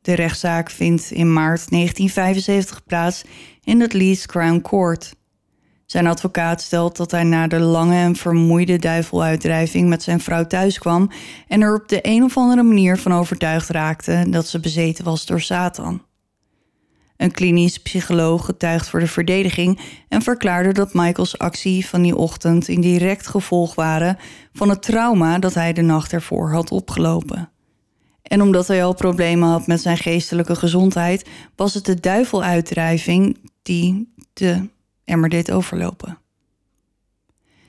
[0.00, 3.24] De rechtszaak vindt in maart 1975 plaats
[3.64, 5.14] in het Leeds Crown Court.
[5.92, 11.10] Zijn advocaat stelt dat hij na de lange en vermoeide duiveluitdrijving met zijn vrouw thuiskwam
[11.48, 15.26] en er op de een of andere manier van overtuigd raakte dat ze bezeten was
[15.26, 16.02] door Satan.
[17.16, 22.68] Een klinisch psycholoog getuigt voor de verdediging en verklaarde dat Michaels actie van die ochtend
[22.68, 24.18] in direct gevolg waren
[24.52, 27.50] van het trauma dat hij de nacht ervoor had opgelopen.
[28.22, 34.12] En omdat hij al problemen had met zijn geestelijke gezondheid, was het de duiveluitdrijving die
[34.32, 34.68] de
[35.12, 36.18] emmer deed overlopen.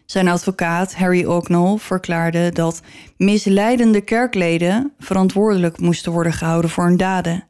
[0.05, 2.81] Zijn advocaat Harry Ocknell verklaarde dat
[3.17, 7.47] misleidende kerkleden verantwoordelijk moesten worden gehouden voor hun daden.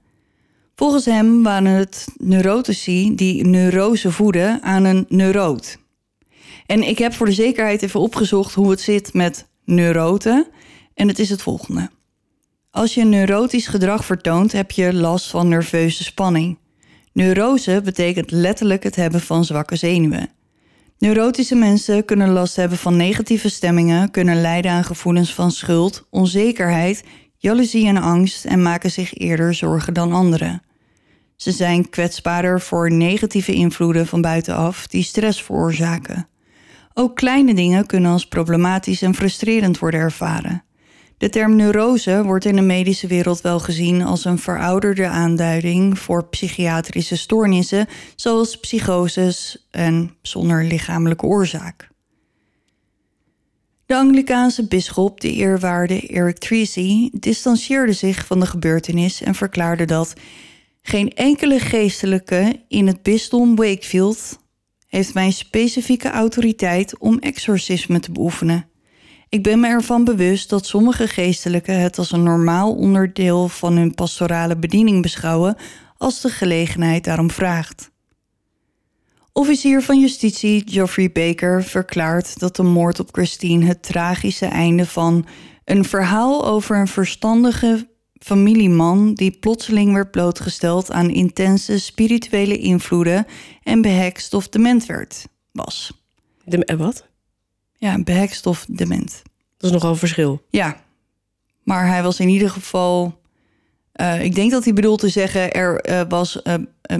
[0.75, 5.77] Volgens hem waren het neurotici die neurose voeden aan een neuroot.
[6.65, 10.47] En ik heb voor de zekerheid even opgezocht hoe het zit met neuroten.
[10.93, 11.89] En het is het volgende.
[12.71, 16.57] Als je neurotisch gedrag vertoont, heb je last van nerveuze spanning.
[17.13, 20.29] Neurose betekent letterlijk het hebben van zwakke zenuwen.
[20.97, 27.03] Neurotische mensen kunnen last hebben van negatieve stemmingen, kunnen lijden aan gevoelens van schuld, onzekerheid,
[27.37, 30.61] jaloezie en angst en maken zich eerder zorgen dan anderen.
[31.35, 36.27] Ze zijn kwetsbaarder voor negatieve invloeden van buitenaf die stress veroorzaken.
[36.93, 40.63] Ook kleine dingen kunnen als problematisch en frustrerend worden ervaren.
[41.17, 46.25] De term neurose wordt in de medische wereld wel gezien als een verouderde aanduiding voor
[46.25, 51.91] psychiatrische stoornissen, zoals psychoses en zonder lichamelijke oorzaak.
[53.85, 60.13] De Anglikaanse bisschop, de eerwaarde Eric Treacy, distancieerde zich van de gebeurtenis en verklaarde dat
[60.81, 64.39] geen enkele geestelijke in het bisdom Wakefield
[64.87, 68.67] heeft mijn specifieke autoriteit om exorcisme te beoefenen.
[69.33, 73.93] Ik ben me ervan bewust dat sommige geestelijken het als een normaal onderdeel van hun
[73.93, 75.55] pastorale bediening beschouwen
[75.97, 77.91] als de gelegenheid daarom vraagt.
[79.31, 85.25] Officier van Justitie Geoffrey Baker verklaart dat de moord op Christine het tragische einde van
[85.65, 87.87] een verhaal over een verstandige
[88.19, 93.25] familieman die plotseling werd blootgesteld aan intense spirituele invloeden
[93.63, 96.03] en behekst of dement werd, was.
[96.43, 97.11] De, wat?
[97.83, 99.21] Ja, behekst of dement.
[99.57, 100.41] Dat is nogal een verschil.
[100.49, 100.77] Ja,
[101.63, 103.21] maar hij was in ieder geval.
[103.91, 106.53] eh, ik denk dat hij bedoelt te zeggen, er eh, was, eh,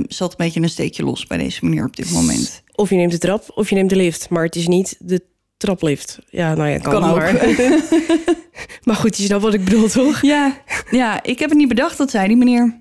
[0.08, 2.64] zat een beetje een steekje los bij deze meneer op dit moment.
[2.76, 4.30] Of je neemt de trap of je neemt de lift.
[4.30, 5.22] Maar het is niet de
[5.58, 6.20] traplift.
[6.30, 7.16] Ja, nou ja, kan, Kan ook.
[7.16, 7.34] Maar.
[8.84, 10.22] maar goed, je snapt wat ik bedoel, toch?
[10.22, 10.62] Ja,
[10.92, 12.78] ja, ik heb het niet bedacht, dat zei die meneer.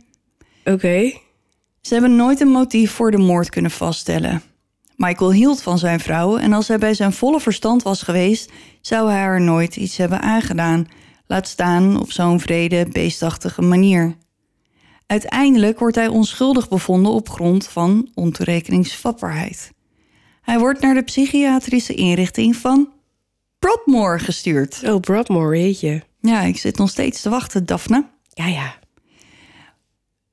[0.64, 1.12] Oké.
[1.80, 4.42] Ze hebben nooit een motief voor de moord kunnen vaststellen.
[5.04, 9.10] Michael hield van zijn vrouw en als hij bij zijn volle verstand was geweest, zou
[9.10, 10.86] hij haar nooit iets hebben aangedaan,
[11.26, 14.16] laat staan op zo'n vrede, beestachtige manier.
[15.06, 19.70] Uiteindelijk wordt hij onschuldig bevonden op grond van ontoerekeningsvatbaarheid.
[20.42, 22.88] Hij wordt naar de psychiatrische inrichting van
[23.58, 24.82] Broadmoor gestuurd.
[24.84, 26.02] Oh, Broadmoor, weet je.
[26.20, 28.04] Ja, ik zit nog steeds te wachten, Daphne.
[28.28, 28.74] Ja, ja.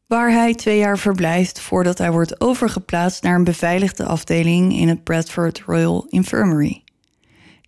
[0.09, 5.03] Waar hij twee jaar verblijft voordat hij wordt overgeplaatst naar een beveiligde afdeling in het
[5.03, 6.83] Bradford Royal Infirmary.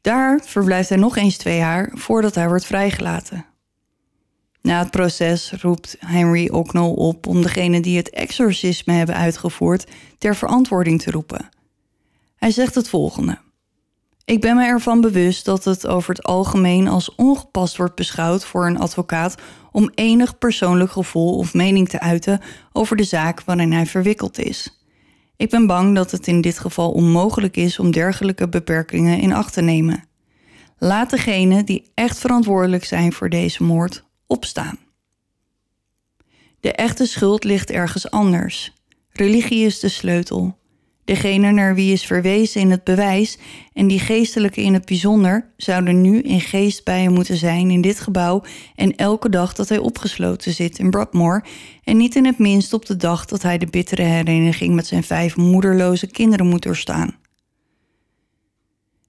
[0.02, 3.46] Daar verblijft hij nog eens twee jaar voordat hij wordt vrijgelaten.
[4.62, 9.88] Na het proces roept Henry Ocknell op om degenen die het exorcisme hebben uitgevoerd
[10.18, 11.50] ter verantwoording te roepen.
[12.36, 13.38] Hij zegt het volgende.
[14.26, 18.66] Ik ben me ervan bewust dat het over het algemeen als ongepast wordt beschouwd voor
[18.66, 19.36] een advocaat
[19.72, 22.42] om enig persoonlijk gevoel of mening te uiten
[22.72, 24.84] over de zaak waarin hij verwikkeld is.
[25.36, 29.54] Ik ben bang dat het in dit geval onmogelijk is om dergelijke beperkingen in acht
[29.54, 30.04] te nemen.
[30.78, 34.78] Laat degenen die echt verantwoordelijk zijn voor deze moord opstaan.
[36.60, 38.74] De echte schuld ligt ergens anders.
[39.10, 40.58] Religie is de sleutel.
[41.06, 43.38] Degene naar wie is verwezen in het bewijs
[43.74, 47.82] en die geestelijke in het bijzonder zouden nu in geest bij hem moeten zijn in
[47.82, 48.44] dit gebouw
[48.76, 51.46] en elke dag dat hij opgesloten zit in Broadmoor
[51.84, 55.04] en niet in het minst op de dag dat hij de bittere hereniging met zijn
[55.04, 57.16] vijf moederloze kinderen moet doorstaan.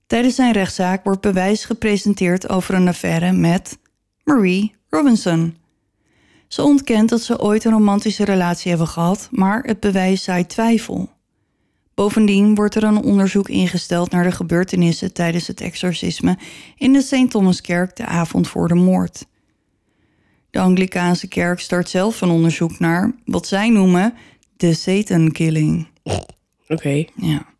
[0.07, 3.79] Tijdens zijn rechtszaak wordt bewijs gepresenteerd over een affaire met
[4.25, 5.57] Marie Robinson.
[6.49, 11.11] Ze ontkent dat ze ooit een romantische relatie hebben gehad, maar het bewijs zaait twijfel.
[11.95, 16.39] Bovendien wordt er een onderzoek ingesteld naar de gebeurtenissen tijdens het exorcisme
[16.77, 17.31] in de St.
[17.31, 19.27] Thomaskerk de avond voor de moord.
[20.51, 24.15] De Anglikaanse kerk start zelf een onderzoek naar wat zij noemen
[24.57, 25.87] de Satan Killing.
[26.69, 27.05] Oké.
[27.17, 27.52] Ja.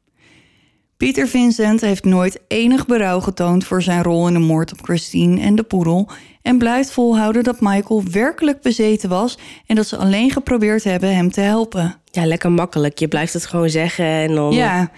[1.03, 5.41] Pieter Vincent heeft nooit enig berouw getoond voor zijn rol in de moord op Christine
[5.41, 6.09] en de poedel
[6.43, 11.31] en blijft volhouden dat Michael werkelijk bezeten was en dat ze alleen geprobeerd hebben hem
[11.31, 11.97] te helpen.
[12.05, 12.99] Ja, lekker makkelijk.
[12.99, 14.53] Je blijft het gewoon zeggen en dan...
[14.53, 14.91] Ja,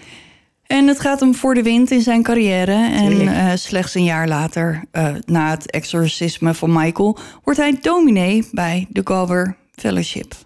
[0.67, 2.89] en het gaat hem voor de wind in zijn carrière.
[2.91, 8.47] En eh, slechts een jaar later, eh, na het exorcisme van Michael, wordt hij dominee
[8.51, 10.44] bij de Gower Fellowship.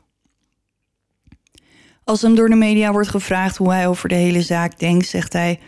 [2.10, 5.34] Als hem door de media wordt gevraagd hoe hij over de hele zaak denkt, zegt
[5.34, 5.60] hij: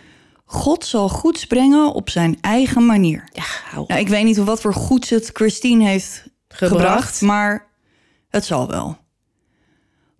[0.46, 3.30] God zal goeds brengen op zijn eigen manier.
[3.34, 7.22] Ja, hou Nou, ik weet niet wat voor goeds het Christine heeft gebracht, Gebracht.
[7.22, 7.68] maar
[8.30, 8.98] het zal wel.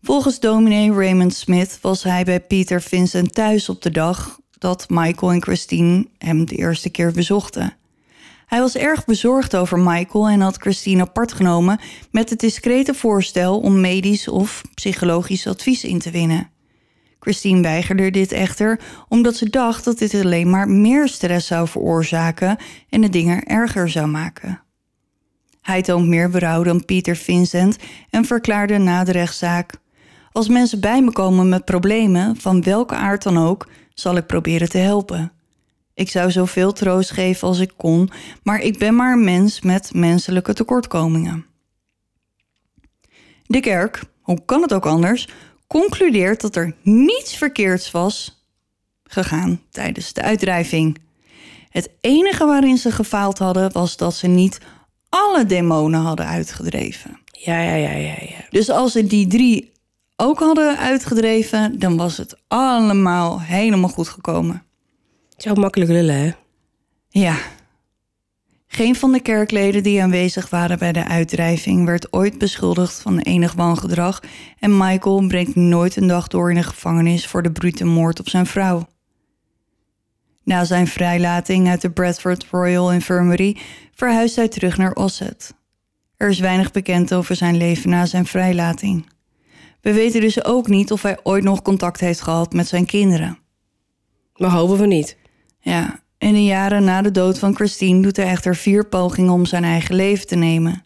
[0.02, 5.32] Volgens dominee Raymond Smith was hij bij Peter Vincent thuis op de dag dat Michael
[5.32, 7.74] en Christine hem de eerste keer bezochten.
[8.52, 11.80] Hij was erg bezorgd over Michael en had Christine apart genomen
[12.12, 16.50] met het discrete voorstel om medisch of psychologisch advies in te winnen.
[17.20, 22.58] Christine weigerde dit echter omdat ze dacht dat dit alleen maar meer stress zou veroorzaken
[22.90, 24.62] en de dingen erger zou maken.
[25.62, 27.78] Hij toont meer berouw dan Pieter Vincent
[28.10, 29.74] en verklaarde na de rechtszaak:
[30.32, 34.70] Als mensen bij me komen met problemen, van welke aard dan ook, zal ik proberen
[34.70, 35.32] te helpen.
[36.02, 38.10] Ik zou zoveel troost geven als ik kon,
[38.44, 41.46] maar ik ben maar een mens met menselijke tekortkomingen.
[43.46, 45.28] De kerk, hoe kan het ook anders,
[45.68, 48.46] concludeert dat er niets verkeerds was
[49.04, 50.98] gegaan tijdens de uitdrijving.
[51.70, 54.60] Het enige waarin ze gefaald hadden was dat ze niet
[55.10, 57.20] alle demonen hadden uitgedreven.
[57.32, 58.46] Ja, ja, ja, ja, ja.
[58.50, 59.72] Dus als ze die drie
[60.16, 64.70] ook hadden uitgedreven, dan was het allemaal helemaal goed gekomen.
[65.42, 66.32] Zo makkelijk lullen, hè?
[67.10, 67.38] Ja.
[68.68, 73.54] Geen van de kerkleden die aanwezig waren bij de uitdrijving werd ooit beschuldigd van enig
[73.54, 74.20] wangedrag
[74.60, 78.30] en Michael brengt nooit een dag door in de gevangenis voor de brute moord op
[78.30, 78.88] zijn vrouw.
[80.44, 83.58] Na zijn vrijlating uit de Bradford Royal Infirmary
[83.94, 85.54] verhuist hij terug naar Osset.
[86.18, 89.10] Er is weinig bekend over zijn leven na zijn vrijlating.
[89.82, 93.38] We weten dus ook niet of hij ooit nog contact heeft gehad met zijn kinderen.
[94.36, 95.20] Maar hopen we niet.
[95.62, 99.46] Ja, in de jaren na de dood van Christine doet hij echter vier pogingen om
[99.46, 100.86] zijn eigen leven te nemen.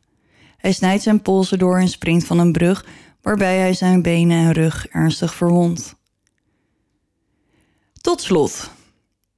[0.57, 2.85] Hij snijdt zijn polsen door en springt van een brug,
[3.21, 5.95] waarbij hij zijn benen en rug ernstig verwondt.
[8.01, 8.69] Tot slot,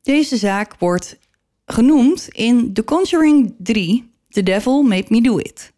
[0.01, 1.17] deze zaak wordt
[1.65, 5.71] genoemd in The Conjuring 3, The Devil Made Me Do It.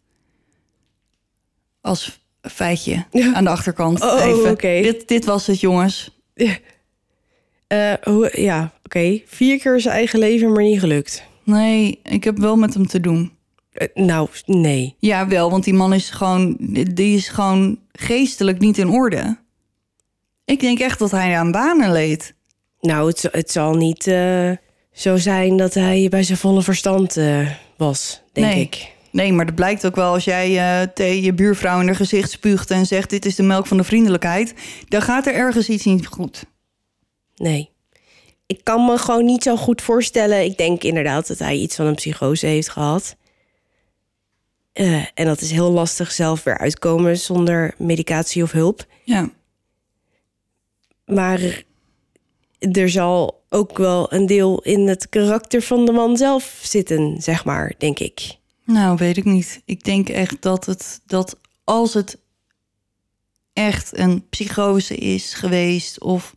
[1.80, 3.34] Als feitje Ja.
[3.34, 4.02] aan de achterkant.
[4.02, 4.50] Oh, even.
[4.50, 4.80] oké.
[4.82, 6.18] Dit, dit was het, jongens.
[7.66, 9.20] Eh, hoe, ja, oké.
[9.26, 11.22] Vier keer zijn eigen leven, maar niet gelukt.
[11.44, 13.32] Nee, ik heb wel met hem te doen.
[13.72, 14.94] Eh, nou, nee.
[14.98, 16.56] Ja, wel, want die man is gewoon,
[16.94, 19.38] die is gewoon geestelijk niet in orde.
[20.44, 22.34] Ik denk echt dat hij aan banen leed.
[22.80, 24.50] Nou, het, zal- het zal niet eh,
[24.92, 28.60] zo zijn dat hij bij zijn volle verstand eh, was, denk Nee.
[28.60, 28.92] ik.
[29.12, 32.70] Nee, maar dat blijkt ook wel als jij tegen je buurvrouw in haar gezicht spuugt
[32.70, 34.54] en zegt: Dit is de melk van de vriendelijkheid.
[34.88, 36.44] Dan gaat er ergens iets niet goed.
[37.36, 37.69] Nee.
[38.50, 40.44] Ik kan me gewoon niet zo goed voorstellen.
[40.44, 43.16] Ik denk inderdaad dat hij iets van een psychose heeft gehad.
[44.72, 48.86] Eh, en dat is heel lastig zelf weer uitkomen zonder medicatie of hulp.
[49.04, 49.30] Ja,
[51.04, 51.64] Maar
[52.58, 57.44] er zal ook wel een deel in het karakter van de man zelf zitten, zeg
[57.44, 58.36] maar, denk ik.
[58.64, 59.62] nou weet ik niet.
[59.64, 62.18] Ik denk echt dat het dat als het
[63.52, 66.34] echt een psychose is geweest of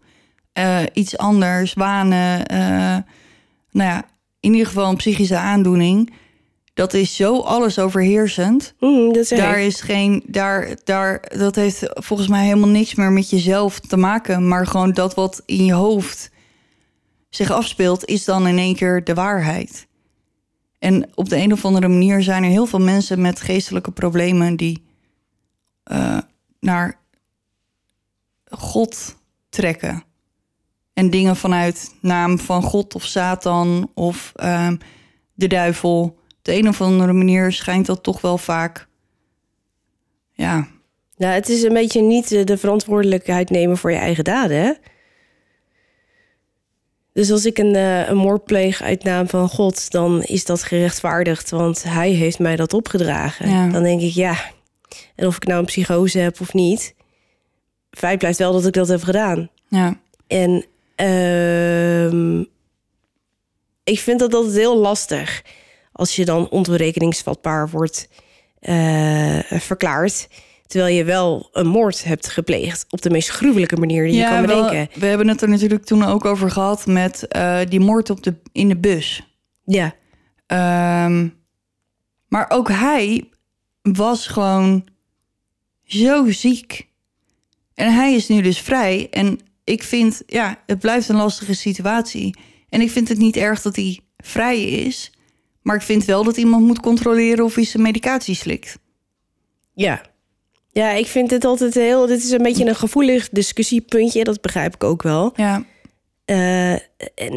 [0.54, 2.98] eh, iets anders, wanen, eh,
[3.72, 4.06] nou ja,
[4.40, 6.14] in ieder geval een psychische aandoening,
[6.74, 8.74] dat is zo alles overheersend.
[8.80, 13.30] Mhm, dat Daar is geen, daar, daar, dat heeft volgens mij helemaal niks meer met
[13.30, 16.32] jezelf te maken, maar gewoon dat wat in je hoofd
[17.30, 19.88] zich afspeelt, is dan in één keer de waarheid.
[20.80, 24.56] En op de een of andere manier zijn er heel veel mensen met geestelijke problemen
[24.56, 24.84] die
[25.84, 26.18] eh,
[26.60, 27.00] naar
[28.50, 29.16] God
[29.50, 30.04] trekken.
[30.94, 34.76] En dingen vanuit naam van God of Satan of ehm,
[35.34, 36.02] de duivel.
[36.02, 38.88] Op de een of andere manier schijnt dat toch wel vaak.
[40.32, 40.68] Ja,
[41.18, 44.74] Nou, het is een beetje niet eh, de verantwoordelijkheid nemen voor je eigen daden, hè?
[47.14, 50.64] Dus als ik een, eh, een moord pleeg uit naam van God, dan is dat
[50.64, 53.50] gerechtvaardigd, want hij heeft mij dat opgedragen.
[53.50, 53.68] Ja.
[53.68, 54.36] Dan denk ik, ja,
[55.16, 56.96] en of ik nou een psychose heb of niet,
[57.92, 59.50] feit blijft wel dat ik dat heb gedaan.
[59.68, 60.66] ja, En
[60.96, 62.40] ehm,
[63.84, 65.42] ik vind dat altijd heel lastig
[65.92, 68.10] als je dan ontoerekeningsvatbaar wordt
[68.60, 70.28] eh, verklaard.
[70.68, 74.46] Terwijl je wel een moord hebt gepleegd op de meest gruwelijke manier die je kan
[74.46, 75.00] wel, bedenken.
[75.00, 78.36] we hebben het er natuurlijk toen ook over gehad met eh, die moord op de,
[78.52, 79.28] in de bus.
[79.66, 79.94] Ja,
[80.54, 81.28] Ehm,
[82.28, 83.30] maar ook hij
[83.82, 84.88] was gewoon
[85.84, 86.88] zo ziek.
[87.74, 89.08] En hij is nu dus vrij.
[89.10, 92.38] En ik vind, ja, het blijft een lastige situatie.
[92.70, 95.12] En ik vind het niet erg dat hij vrij is.
[95.62, 98.80] Maar ik vind wel dat iemand moet controleren of hij zijn medicatie slikt.
[99.74, 100.12] ja.
[100.72, 102.06] Ja, ik vind het altijd heel...
[102.06, 104.24] Dit is een beetje een gevoelig discussiepuntje.
[104.24, 105.34] Dat begrijp ik ook wel.
[105.36, 105.66] Ja,
[106.26, 106.82] Eh, en,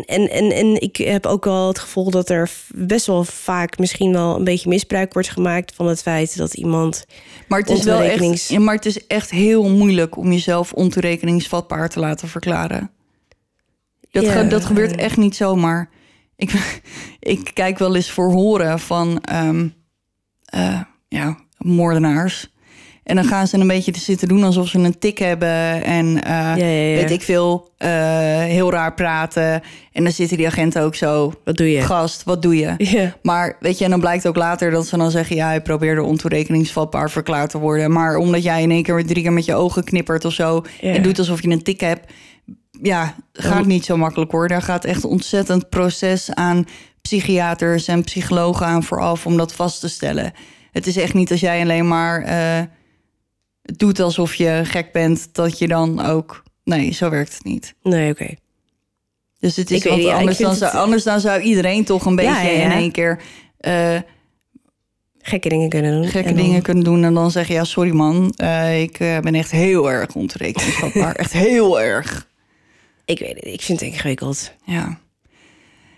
[0.06, 4.12] en, en, en ik heb ook wel het gevoel dat er best wel vaak misschien
[4.12, 7.06] wel een beetje misbruik wordt gemaakt van het feit dat iemand.
[7.48, 11.88] maar het is wel echt, ja, maar het is echt heel moeilijk om jezelf ontoerekeningsvatbaar
[11.88, 12.90] te laten verklaren.
[14.10, 14.32] Dat, Ja.
[14.32, 15.90] ge- dat gebeurt echt niet zomaar.
[16.36, 16.52] Ik,
[17.20, 19.20] ik kijk wel eens voor horen van
[20.44, 22.52] eh, ja, moordenaars.
[23.06, 25.84] En dan gaan ze een beetje te zitten doen alsof ze een tik hebben.
[25.84, 26.96] En eh, ja, ja.
[26.96, 27.90] weet ik veel, eh,
[28.38, 29.62] heel raar praten.
[29.92, 31.32] En dan zitten die agenten ook zo.
[31.44, 31.80] Wat doe je?
[31.80, 32.74] Gast, wat doe je?
[32.78, 33.16] Ja.
[33.22, 35.36] Maar weet je, en dan blijkt ook later dat ze dan zeggen...
[35.36, 37.92] ja, hij probeerde ontoerekeningsvatbaar verklaard te worden.
[37.92, 40.64] Maar omdat jij in één keer drie keer met je ogen knippert of zo...
[40.80, 42.12] En doet alsof je een tik hebt...
[42.82, 44.48] ja, gaat niet zo makkelijk hoor.
[44.48, 46.66] Daar gaat echt ontzettend proces aan
[47.02, 49.26] psychiaters en psychologen aan vooraf...
[49.26, 50.32] om dat vast te stellen.
[50.72, 52.62] Het is echt niet als jij alleen maar eh,
[53.76, 55.28] doet alsof je gek bent...
[55.32, 56.42] dat je dan ook...
[56.64, 57.74] Nee, zo werkt het niet.
[57.82, 58.34] Nee, oké.
[59.38, 62.16] Dus het is wat niet, anders, dan zou, het- anders dan zou iedereen toch een
[62.16, 62.64] beetje Ja, ja, ja.
[62.64, 63.20] in één keer...
[63.58, 63.98] eh,
[65.18, 66.10] Gekke dingen kunnen doen.
[66.10, 69.34] gekke dan- dingen kunnen doen en dan zeggen ja sorry man, eh, ik eh, ben
[69.34, 72.28] echt heel erg ontoerekeningsvatbaar, echt heel erg.
[73.04, 74.52] Ik weet het, ik vind het ingewikkeld.
[74.64, 74.98] Ja.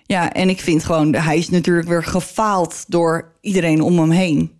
[0.07, 4.53] Ja, en ik vind gewoon, hij is natuurlijk weer gefaald door iedereen om hem heen.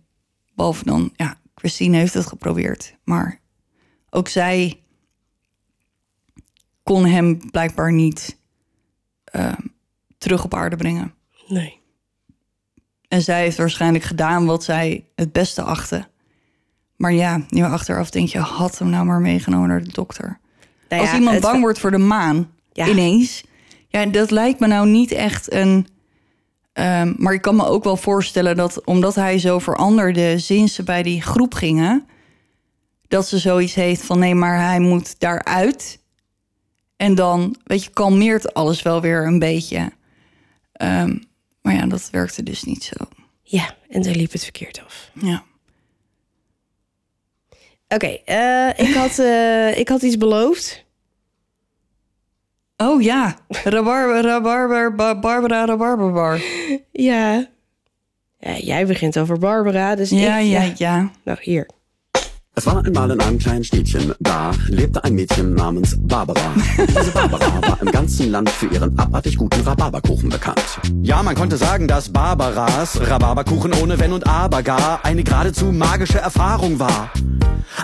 [0.55, 2.95] Behalve dan, ja, Christine heeft het geprobeerd.
[3.03, 3.39] Maar
[4.09, 4.79] ook zij
[6.83, 8.37] kon hem blijkbaar niet
[9.23, 9.53] eh,
[10.17, 11.13] terug op aarde brengen.
[11.47, 11.79] Nee.
[13.07, 16.07] En zij heeft waarschijnlijk gedaan wat zij het beste achtte.
[16.95, 20.39] Maar ja, nu achteraf denk je, had hem nou maar meegenomen naar de dokter.
[20.89, 22.87] Nou Als iemand bang wordt voor de maan, Ja.
[22.87, 23.43] ineens.
[23.87, 25.87] Ja, dat lijkt me nou niet echt een...
[26.73, 30.39] ehm, maar ik kan me ook wel voorstellen dat omdat hij zo veranderde...
[30.39, 32.07] sinds ze bij die groep gingen...
[33.07, 35.99] dat ze zoiets heeft van nee, maar hij moet daaruit.
[36.95, 39.91] En dan, weet je, kalmeert alles wel weer een beetje.
[40.71, 41.17] Ehm,
[41.61, 43.05] maar ja, dat werkte dus niet zo.
[43.41, 45.11] Ja, en daar liep het verkeerd af.
[45.13, 45.43] Ja.
[47.87, 50.85] Oké, eh, ik, had, eh, ik had iets beloofd.
[52.81, 56.41] Oh ja, rabarber, rabarber, ba- Barbara, rabarberbar.
[56.91, 57.47] Ja.
[58.39, 58.55] ja.
[58.57, 60.47] Jij begint over Barbara, dus Ja, ik...
[60.47, 61.11] ja, ja.
[61.23, 61.67] Nou, hier.
[62.59, 66.41] Es war einmal in einem kleinen Städtchen, da lebte ein Mädchen namens Barbara.
[66.89, 70.61] Diese Barbara war im ganzen Land für ihren abartig guten Rhabarberkuchen bekannt.
[71.01, 76.17] Ja, man konnte sagen, dass Barbaras Rhabarberkuchen ohne Wenn und Aber gar eine geradezu magische
[76.19, 77.09] Erfahrung war.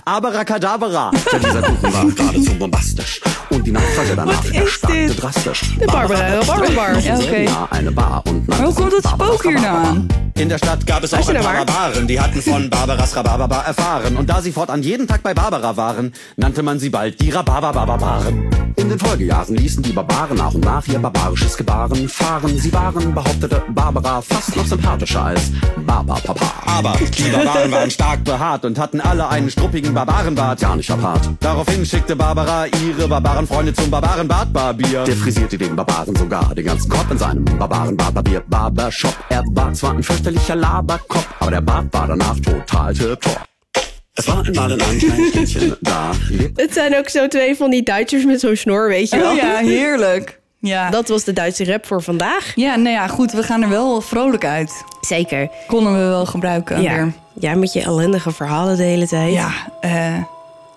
[0.03, 1.11] Abracadabra.
[1.31, 3.21] Denn dieser Kuchen war geradezu bombastisch.
[3.51, 5.61] Und die Nachfrage danach ist erstarkte drastisch.
[5.79, 6.99] De Barbara, de Barberbar.
[6.99, 7.17] Ja.
[7.19, 10.07] Ja, eine Bar und hoe komt het spook hier nou aan?
[10.37, 11.65] In der Stadt gab es auch ein paar.
[11.65, 14.17] Barbaren, die hatten von Barbaras Rhabarberbar erfahren.
[14.17, 18.49] Und da sie fortan jeden Tag bei Barbara waren, nannte man sie bald die Rhabarberbarbaren.
[18.77, 22.57] In den Folgejahren ließen die Barbaren nach und nach ihr barbarisches Gebaren fahren.
[22.57, 25.51] Sie waren, behauptete Barbara, fast noch sympathischer als
[25.85, 26.51] Barbapapa.
[26.65, 30.59] Aber die Barbaren waren stark behaart und hatten alle einen struppigen Barbarenbart.
[30.59, 31.29] Gar nicht apart.
[31.39, 35.03] Daraufhin schickte Barbara ihre Barbarenfreunde zum Barbarenbartbarbier.
[35.03, 39.15] Der frisierte den Barbaren sogar den ganzen Kopf in seinem Barbarenbartbarbier Barbershop.
[39.29, 43.39] Er war zwar ein fürchterlicher Laberkopf, aber der Bart war danach total tipptopp.
[43.39, 43.54] Es
[44.23, 45.77] da lebte
[46.55, 49.31] Het zijn ook zo twee van die Duitsers met zo'n snor, weet je wel.
[49.31, 50.39] Oh ja, heerlijk.
[50.59, 50.89] Ja.
[50.89, 52.51] Dat was de Duitse rap voor vandaag.
[52.55, 54.83] ja, nou ja, goed, we gaan er wel vrolijk uit.
[55.01, 55.49] Zeker.
[55.67, 56.93] Konden we wel gebruiken Ja.
[56.93, 57.13] weer.
[57.39, 59.33] Jij met je ellendige verhalen de hele tijd.
[59.33, 59.49] Ja,
[59.81, 60.13] eh,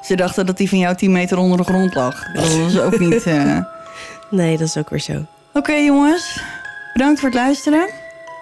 [0.02, 2.32] ze dachten dat die van jou 10 meter onder de grond lag.
[2.32, 3.22] Dat was ook niet...
[3.26, 3.58] eh.
[4.30, 5.24] Nee, dat is ook weer zo.
[5.52, 6.40] Oké jongens,
[6.92, 7.88] bedankt voor het luisteren.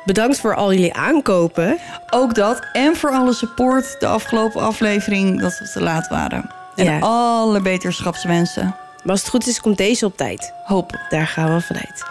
[0.06, 1.78] Bedankt voor al jullie aankopen.
[2.10, 2.60] Ook dat.
[2.72, 6.50] En voor alle support de afgelopen aflevering dat we te laat waren.
[6.76, 6.98] En Ja.
[6.98, 8.64] alle beterschapswensen.
[9.02, 10.52] Maar als het goed is, komt deze op tijd.
[10.64, 11.00] Hopen.
[11.08, 12.04] Daar gaan we vanuit.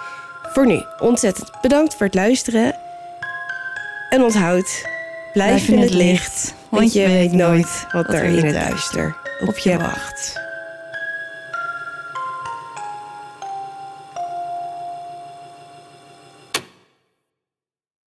[0.54, 2.76] Voor nu, ontzettend bedankt voor het luisteren.
[4.10, 4.86] En onthoud,
[5.34, 6.54] blijf, in het licht.
[6.70, 10.44] Want je weet nooit wat er in het duister op je wacht.